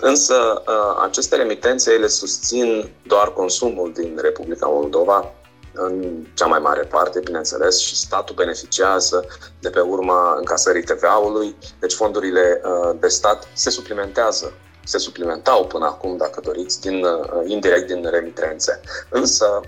Însă 0.00 0.62
uh, 0.66 1.02
aceste 1.02 1.36
remitențe 1.36 1.92
ele 1.92 2.06
susțin 2.06 2.90
doar 3.02 3.32
consumul 3.32 3.92
din 3.92 4.18
Republica 4.22 4.66
Moldova 4.66 5.32
în 5.72 6.24
cea 6.34 6.46
mai 6.46 6.58
mare 6.58 6.82
parte, 6.82 7.20
bineînțeles, 7.20 7.78
și 7.78 7.96
statul 7.96 8.34
beneficiază 8.34 9.26
de 9.60 9.70
pe 9.70 9.80
urma 9.80 10.34
încasării 10.38 10.82
TVA-ului, 10.82 11.56
deci 11.78 11.92
fondurile 11.92 12.60
uh, 12.64 12.96
de 13.00 13.08
stat 13.08 13.48
se 13.52 13.70
suplimentează 13.70 14.52
se 14.84 14.98
suplimentau 14.98 15.66
până 15.66 15.84
acum, 15.84 16.16
dacă 16.16 16.40
doriți, 16.44 16.80
din, 16.80 17.04
uh, 17.04 17.42
indirect 17.44 17.86
din 17.86 18.08
remitențe. 18.10 18.80
Însă, 19.08 19.60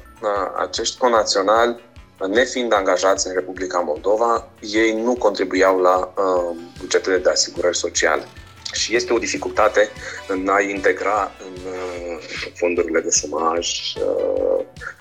acești 0.57 0.99
conaționali, 0.99 1.81
nefiind 2.29 2.73
angajați 2.73 3.27
în 3.27 3.35
Republica 3.35 3.79
Moldova, 3.79 4.49
ei 4.61 5.03
nu 5.03 5.15
contribuiau 5.15 5.81
la 5.81 6.13
bugetele 6.79 7.19
de 7.19 7.31
asigurări 7.31 7.77
sociale 7.77 8.23
și 8.73 8.97
este 8.97 9.13
o 9.13 9.19
dificultate 9.19 9.89
în 10.29 10.49
a 10.49 10.61
integra 10.61 11.31
în 11.39 11.73
fondurile 12.55 13.01
de 13.01 13.11
șomaj, 13.11 13.69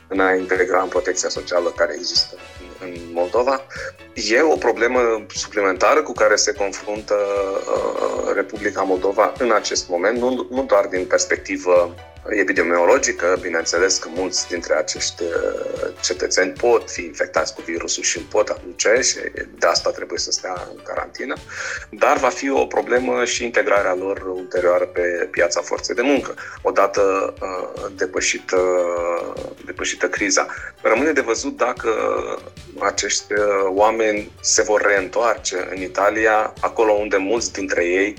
în 0.08 0.20
a 0.20 0.34
integra 0.34 0.82
în 0.82 0.88
protecția 0.88 1.30
socială 1.30 1.70
care 1.76 1.94
există 1.98 2.36
în 2.82 2.94
Moldova. 3.14 3.66
E 4.14 4.42
o 4.42 4.56
problemă 4.56 5.26
suplimentară 5.34 6.02
cu 6.02 6.12
care 6.12 6.36
se 6.36 6.54
confruntă 6.54 7.16
Republica 8.34 8.82
Moldova 8.82 9.34
în 9.38 9.52
acest 9.52 9.90
moment, 9.90 10.18
nu, 10.18 10.48
nu 10.50 10.64
doar 10.64 10.86
din 10.86 11.06
perspectivă 11.06 11.96
epidemiologică, 12.30 13.38
bineînțeles 13.42 13.98
că 13.98 14.10
mulți 14.16 14.48
dintre 14.48 14.74
acești 14.74 15.24
uh, 15.24 15.94
cetățeni 16.02 16.52
pot 16.52 16.92
fi 16.92 17.04
infectați 17.04 17.54
cu 17.54 17.62
virusul 17.62 18.04
și 18.04 18.18
îl 18.18 18.24
pot 18.24 18.50
aduce 18.50 19.00
și 19.02 19.18
de 19.60 19.68
asta 19.68 19.92
trebuie 19.92 20.20
să 20.20 20.32
stea 20.32 20.68
în 20.70 20.84
carantină, 20.84 21.36
dar 21.90 22.18
va 22.18 22.30
fi 22.30 22.50
o 22.50 22.66
problemă 22.66 23.26
și 23.26 23.44
integrarea 23.44 23.96
lor 23.96 24.22
ulterioară 24.22 24.86
pe 24.86 25.28
piața 25.32 25.62
forței 25.62 25.96
de 25.96 26.02
muncă, 26.02 26.34
odată 26.62 27.34
uh, 27.42 27.86
depășită, 27.96 28.60
depășită 29.66 30.10
criza. 30.10 30.48
Rămâne 30.82 31.12
de 31.12 31.22
văzut 31.22 31.58
dacă 31.58 31.90
acești 32.80 33.34
uh, 33.34 33.40
oameni 33.68 34.32
se 34.42 34.62
vor 34.62 34.82
reîntoarce 34.82 35.68
în 35.76 35.82
Italia, 35.82 36.54
acolo 36.62 36.92
unde 36.92 37.18
mulți 37.18 37.54
dintre 37.54 37.86
ei 37.86 38.16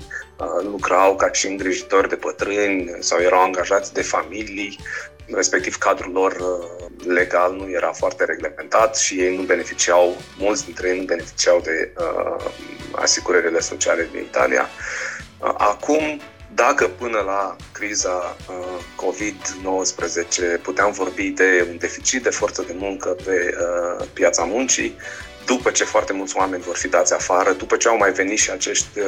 lucrau 0.61 1.15
ca 1.15 1.31
și 1.31 1.47
îngrijitori 1.47 2.09
de 2.09 2.15
pătrâni 2.15 2.95
sau 2.99 3.19
erau 3.19 3.41
angajați 3.41 3.93
de 3.93 4.01
familii, 4.01 4.77
respectiv 5.25 5.77
cadrul 5.77 6.11
lor 6.11 6.35
legal 7.07 7.55
nu 7.55 7.69
era 7.69 7.91
foarte 7.91 8.25
reglementat 8.25 8.97
și 8.97 9.19
ei 9.19 9.35
nu 9.35 9.41
beneficiau, 9.41 10.17
mulți 10.37 10.65
dintre 10.65 10.89
ei 10.89 10.99
nu 10.99 11.03
beneficiau 11.03 11.61
de 11.63 11.93
uh, 11.97 12.45
asigurările 12.91 13.59
sociale 13.59 14.09
din 14.11 14.21
Italia. 14.21 14.69
Uh, 15.39 15.53
acum, 15.57 16.21
dacă 16.55 16.87
până 16.87 17.19
la 17.19 17.55
criza 17.71 18.35
uh, 18.49 18.79
COVID-19 18.95 20.61
puteam 20.61 20.91
vorbi 20.91 21.29
de 21.29 21.67
un 21.69 21.77
deficit 21.77 22.23
de 22.23 22.29
forță 22.29 22.63
de 22.67 22.75
muncă 22.77 23.15
pe 23.25 23.55
uh, 23.59 24.05
piața 24.13 24.43
muncii, 24.43 24.95
după 25.45 25.71
ce 25.71 25.83
foarte 25.83 26.13
mulți 26.13 26.37
oameni 26.37 26.63
vor 26.63 26.75
fi 26.75 26.87
dați 26.87 27.13
afară, 27.13 27.51
după 27.51 27.75
ce 27.75 27.87
au 27.87 27.97
mai 27.97 28.11
venit 28.11 28.37
și 28.37 28.51
acești 28.51 28.99
uh, 28.99 29.05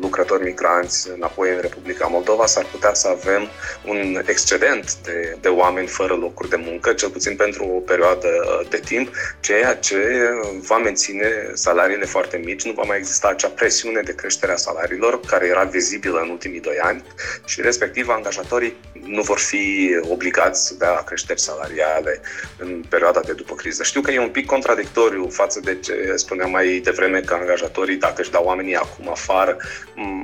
lucrători 0.00 0.44
migranți 0.44 1.08
înapoi 1.14 1.50
în 1.50 1.60
Republica 1.60 2.06
Moldova, 2.06 2.46
s-ar 2.46 2.66
putea 2.70 2.94
să 2.94 3.08
avem 3.08 3.48
un 3.84 4.22
excedent 4.26 4.94
de, 5.02 5.36
de 5.40 5.48
oameni 5.48 5.86
fără 5.86 6.14
locuri 6.14 6.48
de 6.48 6.56
muncă, 6.56 6.92
cel 6.92 7.08
puțin 7.08 7.36
pentru 7.36 7.64
o 7.64 7.80
perioadă 7.80 8.28
de 8.68 8.78
timp, 8.84 9.14
ceea 9.40 9.76
ce 9.76 10.30
va 10.60 10.78
menține 10.78 11.50
salariile 11.54 12.04
foarte 12.04 12.36
mici, 12.36 12.64
nu 12.64 12.72
va 12.72 12.82
mai 12.82 12.96
exista 12.96 13.28
acea 13.28 13.48
presiune 13.48 14.00
de 14.00 14.14
creștere 14.14 14.52
a 14.52 14.56
salariilor 14.56 15.20
care 15.20 15.46
era 15.46 15.62
vizibilă 15.62 16.20
în 16.20 16.28
ultimii 16.28 16.60
doi 16.60 16.78
ani 16.78 17.02
și 17.44 17.60
respectiv 17.60 18.08
angajatorii 18.08 18.76
nu 19.06 19.22
vor 19.22 19.38
fi 19.38 19.96
obligați 20.08 20.66
să 20.66 20.74
dea 20.74 20.94
creșteri 20.94 21.40
salariale 21.40 22.20
în 22.58 22.84
perioada 22.88 23.20
de 23.20 23.32
după 23.32 23.54
criză. 23.54 23.82
Știu 23.82 24.00
că 24.00 24.10
e 24.10 24.20
un 24.20 24.28
pic 24.28 24.46
contradictoriu 24.46 25.28
față 25.28 25.60
de 25.60 25.75
ce 25.80 26.12
spuneam 26.16 26.50
mai 26.50 26.80
devreme 26.84 27.20
că 27.20 27.34
angajatorii, 27.34 27.96
dacă 27.96 28.20
își 28.20 28.30
dau 28.30 28.44
oamenii 28.44 28.76
acum 28.76 29.08
afară, 29.08 29.56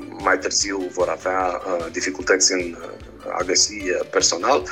mai 0.08 0.38
târziu 0.38 0.90
vor 0.92 1.08
avea 1.08 1.62
uh, 1.66 1.86
dificultăți 1.92 2.52
în 2.52 2.76
uh, 2.80 3.32
a 3.38 3.42
găsi 3.42 3.72
uh, 3.72 4.06
personal. 4.10 4.62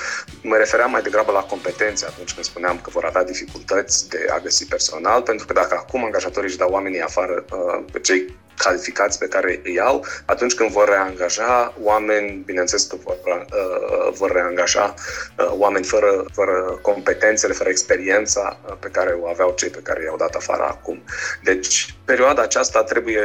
Mă 0.43 0.57
refeream 0.57 0.91
mai 0.91 1.03
degrabă 1.03 1.33
la 1.33 1.41
competențe 1.41 2.07
atunci 2.07 2.33
când 2.33 2.45
spuneam 2.45 2.81
că 2.81 2.91
vor 2.91 3.05
avea 3.05 3.25
dificultăți 3.25 4.09
de 4.09 4.27
a 4.31 4.39
găsi 4.39 4.67
personal, 4.67 5.23
pentru 5.23 5.47
că 5.47 5.53
dacă 5.53 5.75
acum 5.75 6.05
angajatorii 6.05 6.49
își 6.49 6.59
dau 6.59 6.71
oamenii 6.71 7.01
afară 7.01 7.45
pe 7.93 8.01
cei 8.01 8.37
calificați 8.63 9.19
pe 9.19 9.27
care 9.27 9.61
îi 9.65 9.81
au, 9.81 10.07
atunci 10.25 10.55
când 10.55 10.71
vor 10.71 10.89
reangaja 10.89 11.75
oameni, 11.83 12.43
bineînțeles 12.45 12.85
că 12.85 12.97
vor, 13.05 13.17
uh, 13.25 14.13
vor 14.13 14.33
reangaja 14.33 14.95
uh, 15.39 15.51
oameni 15.51 15.85
fără, 15.85 16.25
fără 16.33 16.79
competențele, 16.83 17.53
fără 17.53 17.69
experiența 17.69 18.61
uh, 18.67 18.77
pe 18.81 18.89
care 18.89 19.17
o 19.21 19.29
aveau 19.29 19.55
cei 19.57 19.69
pe 19.69 19.81
care 19.83 20.03
i-au 20.05 20.17
dat 20.17 20.35
afară 20.35 20.63
acum. 20.63 21.03
Deci, 21.43 21.95
perioada 22.05 22.43
aceasta 22.43 22.83
trebuie 22.83 23.23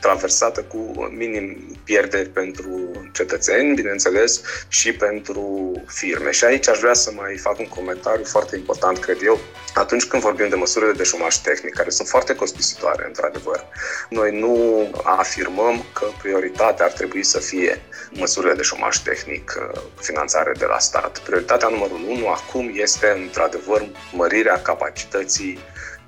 traversată 0.00 0.62
cu 0.62 1.08
minim 1.10 1.76
pierderi 1.84 2.28
pentru 2.28 2.90
cetățeni, 3.12 3.74
bineînțeles, 3.74 4.40
și 4.68 4.92
pentru 4.92 5.72
firme. 5.86 6.30
Și 6.30 6.44
aici 6.44 6.68
aș 6.68 6.78
vrea 6.78 6.94
să 6.94 7.10
mai 7.14 7.36
fac 7.36 7.58
un 7.58 7.68
comentariu 7.68 8.24
foarte 8.24 8.56
important, 8.56 8.98
cred 8.98 9.18
eu, 9.22 9.38
atunci 9.76 10.04
când 10.04 10.22
vorbim 10.22 10.48
de 10.48 10.54
măsurile 10.54 10.92
de 10.92 11.02
șomaj 11.02 11.36
tehnic, 11.36 11.74
care 11.74 11.90
sunt 11.90 12.08
foarte 12.08 12.34
costisitoare, 12.34 13.04
într-adevăr. 13.06 13.64
Noi 14.08 14.38
nu 14.38 14.54
afirmăm 15.02 15.84
că 15.92 16.06
prioritatea 16.22 16.84
ar 16.84 16.92
trebui 16.92 17.22
să 17.22 17.38
fie 17.38 17.82
măsurile 18.10 18.54
de 18.54 18.62
șomaj 18.62 18.96
tehnic, 18.96 19.54
uh, 19.58 19.80
finanțare 20.00 20.52
de 20.58 20.64
la 20.64 20.78
stat. 20.78 21.18
Prioritatea 21.18 21.68
numărul 21.68 22.00
unu 22.08 22.26
acum 22.26 22.70
este, 22.74 23.08
într-adevăr, 23.22 23.86
mărirea 24.12 24.62
capacității 24.62 25.58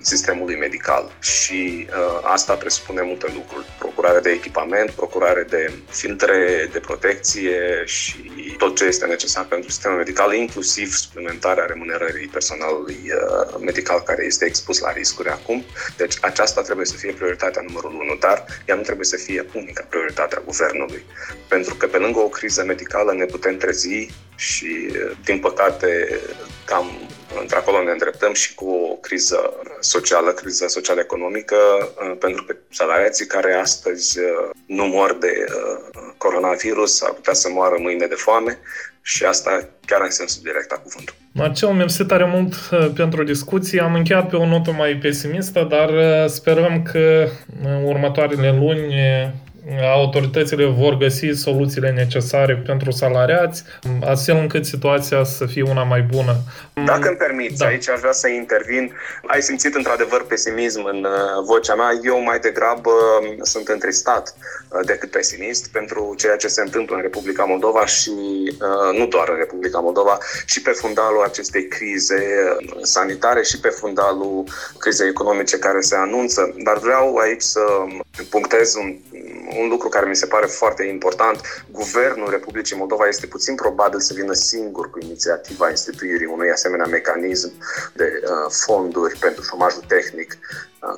sistemului 0.01 0.57
medical 0.57 1.13
și 1.21 1.89
uh, 1.91 2.21
asta 2.23 2.55
presupune 2.55 3.03
multe 3.03 3.27
lucruri. 3.35 3.67
Procurare 3.79 4.21
de 4.21 4.31
echipament, 4.31 4.91
procurare 4.91 5.43
de 5.43 5.73
filtre 5.89 6.69
de 6.73 6.79
protecție 6.79 7.83
și 7.85 8.28
tot 8.59 8.77
ce 8.77 8.85
este 8.85 9.07
necesar 9.07 9.44
pentru 9.44 9.71
sistemul 9.71 9.97
medical, 9.97 10.35
inclusiv 10.35 10.92
suplimentarea 10.92 11.64
remunerării 11.64 12.27
personalului 12.27 12.99
uh, 13.05 13.61
medical 13.61 14.01
care 14.03 14.25
este 14.25 14.44
expus 14.44 14.79
la 14.79 14.92
riscuri 14.92 15.29
acum. 15.29 15.64
Deci 15.97 16.14
aceasta 16.21 16.62
trebuie 16.62 16.87
să 16.87 16.97
fie 16.97 17.12
prioritatea 17.12 17.62
numărul 17.66 17.94
unu, 17.94 18.16
dar 18.21 18.44
ea 18.66 18.75
nu 18.75 18.83
trebuie 18.83 19.07
să 19.07 19.16
fie 19.16 19.47
unica 19.55 19.87
prioritate 19.88 20.37
a 20.37 20.42
guvernului. 20.44 21.03
Pentru 21.49 21.75
că 21.75 21.87
pe 21.87 21.97
lângă 21.99 22.18
o 22.18 22.29
criză 22.29 22.64
medicală 22.64 23.12
ne 23.12 23.25
putem 23.25 23.57
trezi 23.57 24.09
și, 24.37 24.88
uh, 24.90 25.16
din 25.25 25.38
păcate, 25.38 26.21
cam 26.64 26.87
într-acolo 27.40 27.83
ne 27.83 27.90
îndreptăm 27.90 28.33
și 28.33 28.55
cu 28.55 28.71
o 28.71 28.94
criză 28.94 29.55
socială, 29.81 30.31
criză 30.31 30.67
social-economică, 30.69 31.57
uh, 31.57 32.17
pentru 32.19 32.45
că 32.45 32.57
salariații 32.71 33.27
care 33.27 33.53
astăzi 33.55 34.19
uh, 34.19 34.51
nu 34.67 34.85
mor 34.85 35.17
de 35.21 35.45
uh, 35.49 36.12
coronavirus 36.17 37.03
ar 37.03 37.11
putea 37.11 37.33
să 37.33 37.49
moară 37.53 37.77
mâine 37.79 38.07
de 38.07 38.14
foame 38.14 38.59
și 39.03 39.25
asta 39.25 39.69
chiar 39.87 40.01
în 40.03 40.11
sensul 40.11 40.43
direct 40.45 40.73
a 40.73 40.77
cuvântului. 40.77 41.21
Marcel, 41.33 41.69
mersi 41.69 42.05
tare 42.05 42.27
mult 42.27 42.55
pentru 42.95 43.23
discuție. 43.25 43.81
Am 43.81 43.95
încheiat 43.95 44.29
pe 44.29 44.37
o 44.37 44.47
notă 44.47 44.71
mai 44.71 44.99
pesimistă, 45.03 45.67
dar 45.71 45.91
sperăm 46.29 46.83
că 46.83 47.29
în 47.64 47.85
următoarele 47.85 48.57
luni 48.59 48.95
autoritățile 49.77 50.67
vor 50.67 50.97
găsi 50.97 51.27
soluțiile 51.27 51.91
necesare 51.91 52.63
pentru 52.67 52.91
salariați, 52.91 53.63
astfel 54.05 54.37
încât 54.37 54.65
situația 54.67 55.25
să 55.25 55.47
fie 55.47 55.63
una 55.63 55.83
mai 55.83 56.01
bună. 56.01 56.37
Dacă 56.85 57.09
îmi 57.09 57.17
permiți, 57.17 57.59
da. 57.59 57.67
aici 57.67 57.89
aș 57.89 57.99
vrea 57.99 58.13
să 58.13 58.29
intervin. 58.29 58.93
Ai 59.27 59.43
simțit 59.43 59.75
într-adevăr 59.75 60.27
pesimism 60.27 60.85
în 60.85 61.05
uh, 61.05 61.45
vocea 61.47 61.75
mea. 61.75 61.91
Eu 62.03 62.23
mai 62.23 62.39
degrabă 62.39 62.91
um, 62.91 63.37
sunt 63.43 63.69
întristat 63.69 64.35
uh, 64.69 64.81
decât 64.87 65.11
pesimist 65.11 65.69
pentru 65.73 66.15
ceea 66.17 66.37
ce 66.37 66.49
se 66.49 66.61
întâmplă 66.61 66.97
în 66.97 67.03
Republica 67.03 67.45
Moldova 67.45 67.87
și 67.87 68.13
uh, 68.61 68.99
nu 68.99 69.07
doar 69.07 69.29
în 69.29 69.37
Republica 69.37 69.79
Moldova, 69.79 70.19
și 70.47 70.63
pe 70.63 70.71
fundalul 70.71 71.23
acestei 71.23 71.67
crize 71.67 72.23
sanitare 72.83 73.43
și 73.43 73.61
pe 73.61 73.69
fundalul 73.69 74.45
crizei 74.79 75.09
economice 75.09 75.59
care 75.59 75.81
se 75.81 75.97
anunță. 75.97 76.55
Dar 76.65 76.79
vreau 76.79 77.17
aici 77.17 77.43
să 77.43 77.61
punctez 78.31 78.75
un 78.75 78.97
un 79.61 79.68
lucru 79.68 79.88
care 79.88 80.09
mi 80.09 80.16
se 80.16 80.27
pare 80.27 80.47
foarte 80.47 80.83
important. 80.83 81.40
Guvernul 81.71 82.31
Republicii 82.31 82.77
Moldova 82.77 83.07
este 83.07 83.27
puțin 83.27 83.55
probabil 83.55 84.01
să 84.01 84.12
vină 84.14 84.33
singur 84.33 84.90
cu 84.90 84.99
inițiativa 85.03 85.71
instituirii 85.71 86.27
unui 86.27 86.51
asemenea 86.51 86.87
mecanism 86.87 87.53
de 87.94 88.21
uh, 88.23 88.31
fonduri 88.66 89.18
pentru 89.18 89.42
șomajul 89.42 89.83
tehnic 89.87 90.38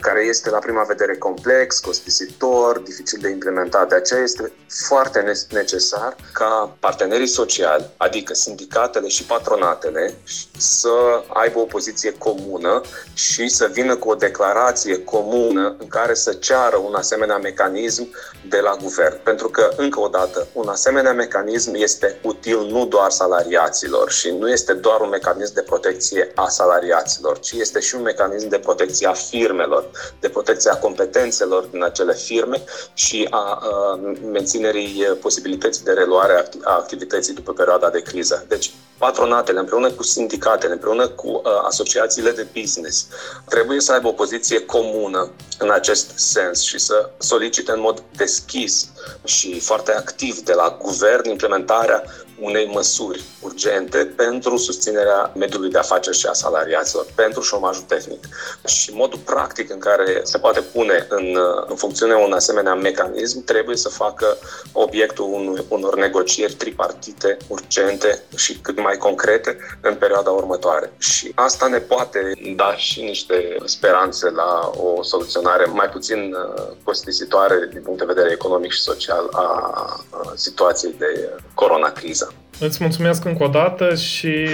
care 0.01 0.21
este 0.21 0.51
la 0.51 0.59
prima 0.59 0.83
vedere 0.83 1.17
complex, 1.17 1.79
costisitor, 1.79 2.79
dificil 2.79 3.19
de 3.23 3.29
implementat. 3.29 3.89
De 3.89 3.95
aceea 3.95 4.21
este 4.21 4.53
foarte 4.87 5.25
necesar 5.51 6.17
ca 6.33 6.77
partenerii 6.81 7.27
sociali, 7.27 7.91
adică 7.97 8.35
sindicatele 8.35 9.09
și 9.09 9.25
patronatele, 9.25 10.15
să 10.57 11.25
aibă 11.29 11.59
o 11.59 11.65
poziție 11.65 12.13
comună 12.19 12.81
și 13.15 13.49
să 13.49 13.71
vină 13.73 13.97
cu 13.97 14.09
o 14.09 14.15
declarație 14.15 15.05
comună 15.05 15.77
în 15.79 15.89
care 15.89 16.15
să 16.15 16.33
ceară 16.33 16.77
un 16.77 16.95
asemenea 16.95 17.39
mecanism 17.39 18.09
de 18.51 18.61
la 18.61 18.77
guvern. 18.83 19.23
Pentru 19.23 19.49
că, 19.49 19.73
încă 19.77 20.01
o 20.01 20.09
dată, 20.09 20.47
un 20.53 20.69
asemenea 20.69 21.13
mecanism 21.13 21.75
este 21.75 22.19
util 22.23 22.61
nu 22.61 22.87
doar 22.87 23.11
salariaților 23.11 24.11
și 24.11 24.31
nu 24.31 24.51
este 24.51 24.73
doar 24.73 25.01
un 25.01 25.09
mecanism 25.09 25.55
de 25.55 25.63
protecție 25.63 26.33
a 26.35 26.49
salariaților, 26.49 27.39
ci 27.39 27.53
este 27.53 27.81
și 27.81 27.95
un 27.95 28.03
mecanism 28.03 28.49
de 28.49 28.59
protecție 28.59 29.07
a 29.07 29.13
firmelor, 29.13 29.91
de 30.21 30.29
protecție 30.29 30.71
a 30.71 30.77
competențelor 30.77 31.63
din 31.65 31.85
acele 31.85 32.15
firme 32.15 32.63
și 32.95 33.27
a, 33.31 33.37
a 33.37 34.01
menținerii 34.33 35.19
posibilității 35.21 35.85
de 35.85 35.93
reluare 35.93 36.49
a 36.63 36.73
activității 36.77 37.35
după 37.35 37.53
perioada 37.53 37.91
de 37.91 38.01
criză. 38.01 38.45
Deci, 38.49 38.73
patronatele, 38.99 39.59
împreună 39.59 39.91
cu 39.91 40.03
sindicatele, 40.03 40.73
împreună 40.73 41.09
cu 41.09 41.29
uh, 41.29 41.43
asociațiile 41.63 42.31
de 42.31 42.47
business, 42.61 43.07
trebuie 43.49 43.81
să 43.81 43.93
aibă 43.93 44.09
o 44.09 44.13
poziție 44.13 44.65
comună 44.65 45.31
în 45.59 45.71
acest 45.71 46.11
sens 46.15 46.61
și 46.61 46.79
să 46.79 47.11
solicite 47.19 47.73
în 47.73 47.81
mod 47.81 48.03
deschis 48.31 48.89
și 49.25 49.61
foarte 49.61 49.93
activ 49.93 50.39
de 50.39 50.53
la 50.53 50.77
guvern 50.81 51.29
implementarea 51.29 52.03
unei 52.41 52.67
măsuri 52.67 53.25
urgente 53.41 53.99
pentru 54.17 54.57
susținerea 54.57 55.33
mediului 55.37 55.71
de 55.71 55.79
afaceri 55.79 56.19
și 56.19 56.27
a 56.27 56.33
salariaților, 56.33 57.07
pentru 57.15 57.41
șomajul 57.41 57.83
tehnic. 57.83 58.25
Și 58.67 58.95
modul 58.95 59.19
practic 59.19 59.71
în 59.71 59.79
care 59.79 60.21
se 60.23 60.39
poate 60.39 60.61
pune 60.61 61.07
în, 61.09 61.39
în 61.67 61.77
funcțiune 61.77 62.15
un 62.15 62.33
asemenea 62.33 62.75
mecanism 62.75 63.45
trebuie 63.45 63.77
să 63.77 63.89
facă 63.89 64.37
obiectul 64.73 65.25
unui, 65.33 65.65
unor 65.69 65.97
negocieri 65.97 66.53
tripartite, 66.53 67.37
urgente 67.49 68.23
și 68.37 68.59
cât 68.59 68.81
mai 68.81 68.97
concrete 68.97 69.57
în 69.81 69.95
perioada 69.95 70.31
următoare. 70.31 70.93
Și 70.99 71.33
asta 71.35 71.67
ne 71.67 71.79
poate 71.79 72.33
da 72.57 72.77
și 72.77 73.03
niște 73.03 73.57
speranțe 73.65 74.31
la 74.31 74.71
o 74.77 75.03
soluționare 75.03 75.65
mai 75.65 75.89
puțin 75.89 76.35
uh, 76.35 76.67
costisitoare 76.85 77.69
din 77.73 77.83
punct 77.83 77.99
de 77.99 78.13
vedere 78.13 78.31
economic 78.33 78.73
și 78.73 78.81
social 78.81 79.29
a 79.33 80.05
situației 80.35 80.95
de 80.99 81.31
coronacriză. 81.55 82.30
Îți 82.61 82.79
mulțumesc 82.81 83.25
încă 83.25 83.43
o 83.45 83.49
dată 83.49 83.95
și 83.95 84.49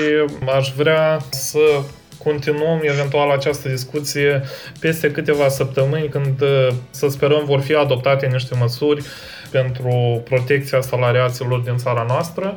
aș 0.56 0.72
vrea 0.76 1.18
să 1.30 1.82
continuăm 2.26 2.80
eventual 2.82 3.30
această 3.30 3.68
discuție 3.68 4.42
peste 4.80 5.10
câteva 5.10 5.48
săptămâni 5.48 6.08
când, 6.08 6.42
să 6.90 7.08
sperăm, 7.08 7.44
vor 7.44 7.60
fi 7.60 7.74
adoptate 7.74 8.26
niște 8.26 8.54
măsuri 8.60 9.04
pentru 9.50 10.22
protecția 10.24 10.80
salariaților 10.80 11.60
din 11.60 11.76
țara 11.76 12.04
noastră. 12.08 12.56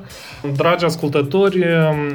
Dragi 0.55 0.85
ascultători, 0.85 1.65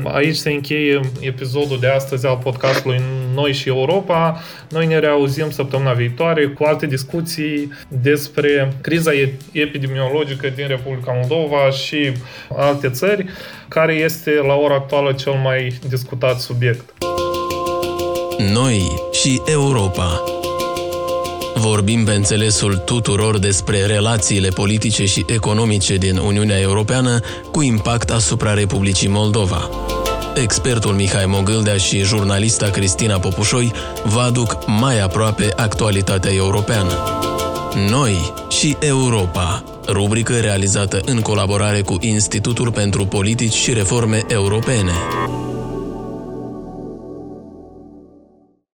aici 0.05 0.35
se 0.35 0.51
încheie 0.51 1.01
episodul 1.21 1.79
de 1.81 1.89
astăzi 1.89 2.27
al 2.27 2.39
podcastului 2.43 3.01
Noi 3.35 3.53
și 3.53 3.69
Europa. 3.69 4.41
Noi 4.71 4.87
ne 4.87 4.99
reauzim 4.99 5.51
săptămâna 5.51 5.93
viitoare 5.93 6.47
cu 6.47 6.65
alte 6.65 6.87
discuții 6.87 7.73
despre 7.89 8.73
criza 8.81 9.11
epidemiologică 9.53 10.49
din 10.49 10.67
Republica 10.67 11.13
Moldova 11.13 11.71
și 11.71 12.13
alte 12.57 12.89
țări, 12.89 13.27
care 13.69 13.95
este 13.95 14.31
la 14.47 14.55
ora 14.55 14.75
actuală 14.75 15.13
cel 15.13 15.33
mai 15.33 15.79
discutat 15.89 16.41
subiect. 16.41 17.14
Noi 18.39 19.03
și 19.13 19.43
Europa 19.45 20.23
Vorbim 21.55 22.05
pe 22.05 22.13
înțelesul 22.13 22.77
tuturor 22.77 23.39
despre 23.39 23.87
relațiile 23.87 24.49
politice 24.49 25.07
și 25.07 25.25
economice 25.29 25.97
din 25.97 26.17
Uniunea 26.17 26.61
Europeană 26.61 27.21
cu 27.51 27.63
impact 27.63 28.11
asupra 28.11 28.55
Republicii 28.55 29.09
Moldova. 29.09 29.71
Expertul 30.35 30.93
Mihai 30.93 31.27
Mogâldea 31.27 31.77
și 31.77 31.99
jurnalista 31.99 32.71
Cristina 32.71 33.19
Popușoi 33.19 33.73
vă 34.05 34.21
aduc 34.21 34.57
mai 34.67 35.01
aproape 35.01 35.53
actualitatea 35.57 36.33
europeană. 36.33 36.99
Noi 37.91 38.33
și 38.49 38.77
Europa, 38.81 39.65
rubrică 39.89 40.33
realizată 40.33 41.01
în 41.05 41.21
colaborare 41.21 41.81
cu 41.81 41.97
Institutul 42.01 42.71
pentru 42.71 43.07
Politici 43.07 43.55
și 43.55 43.73
Reforme 43.73 44.23
Europene. 44.29 44.93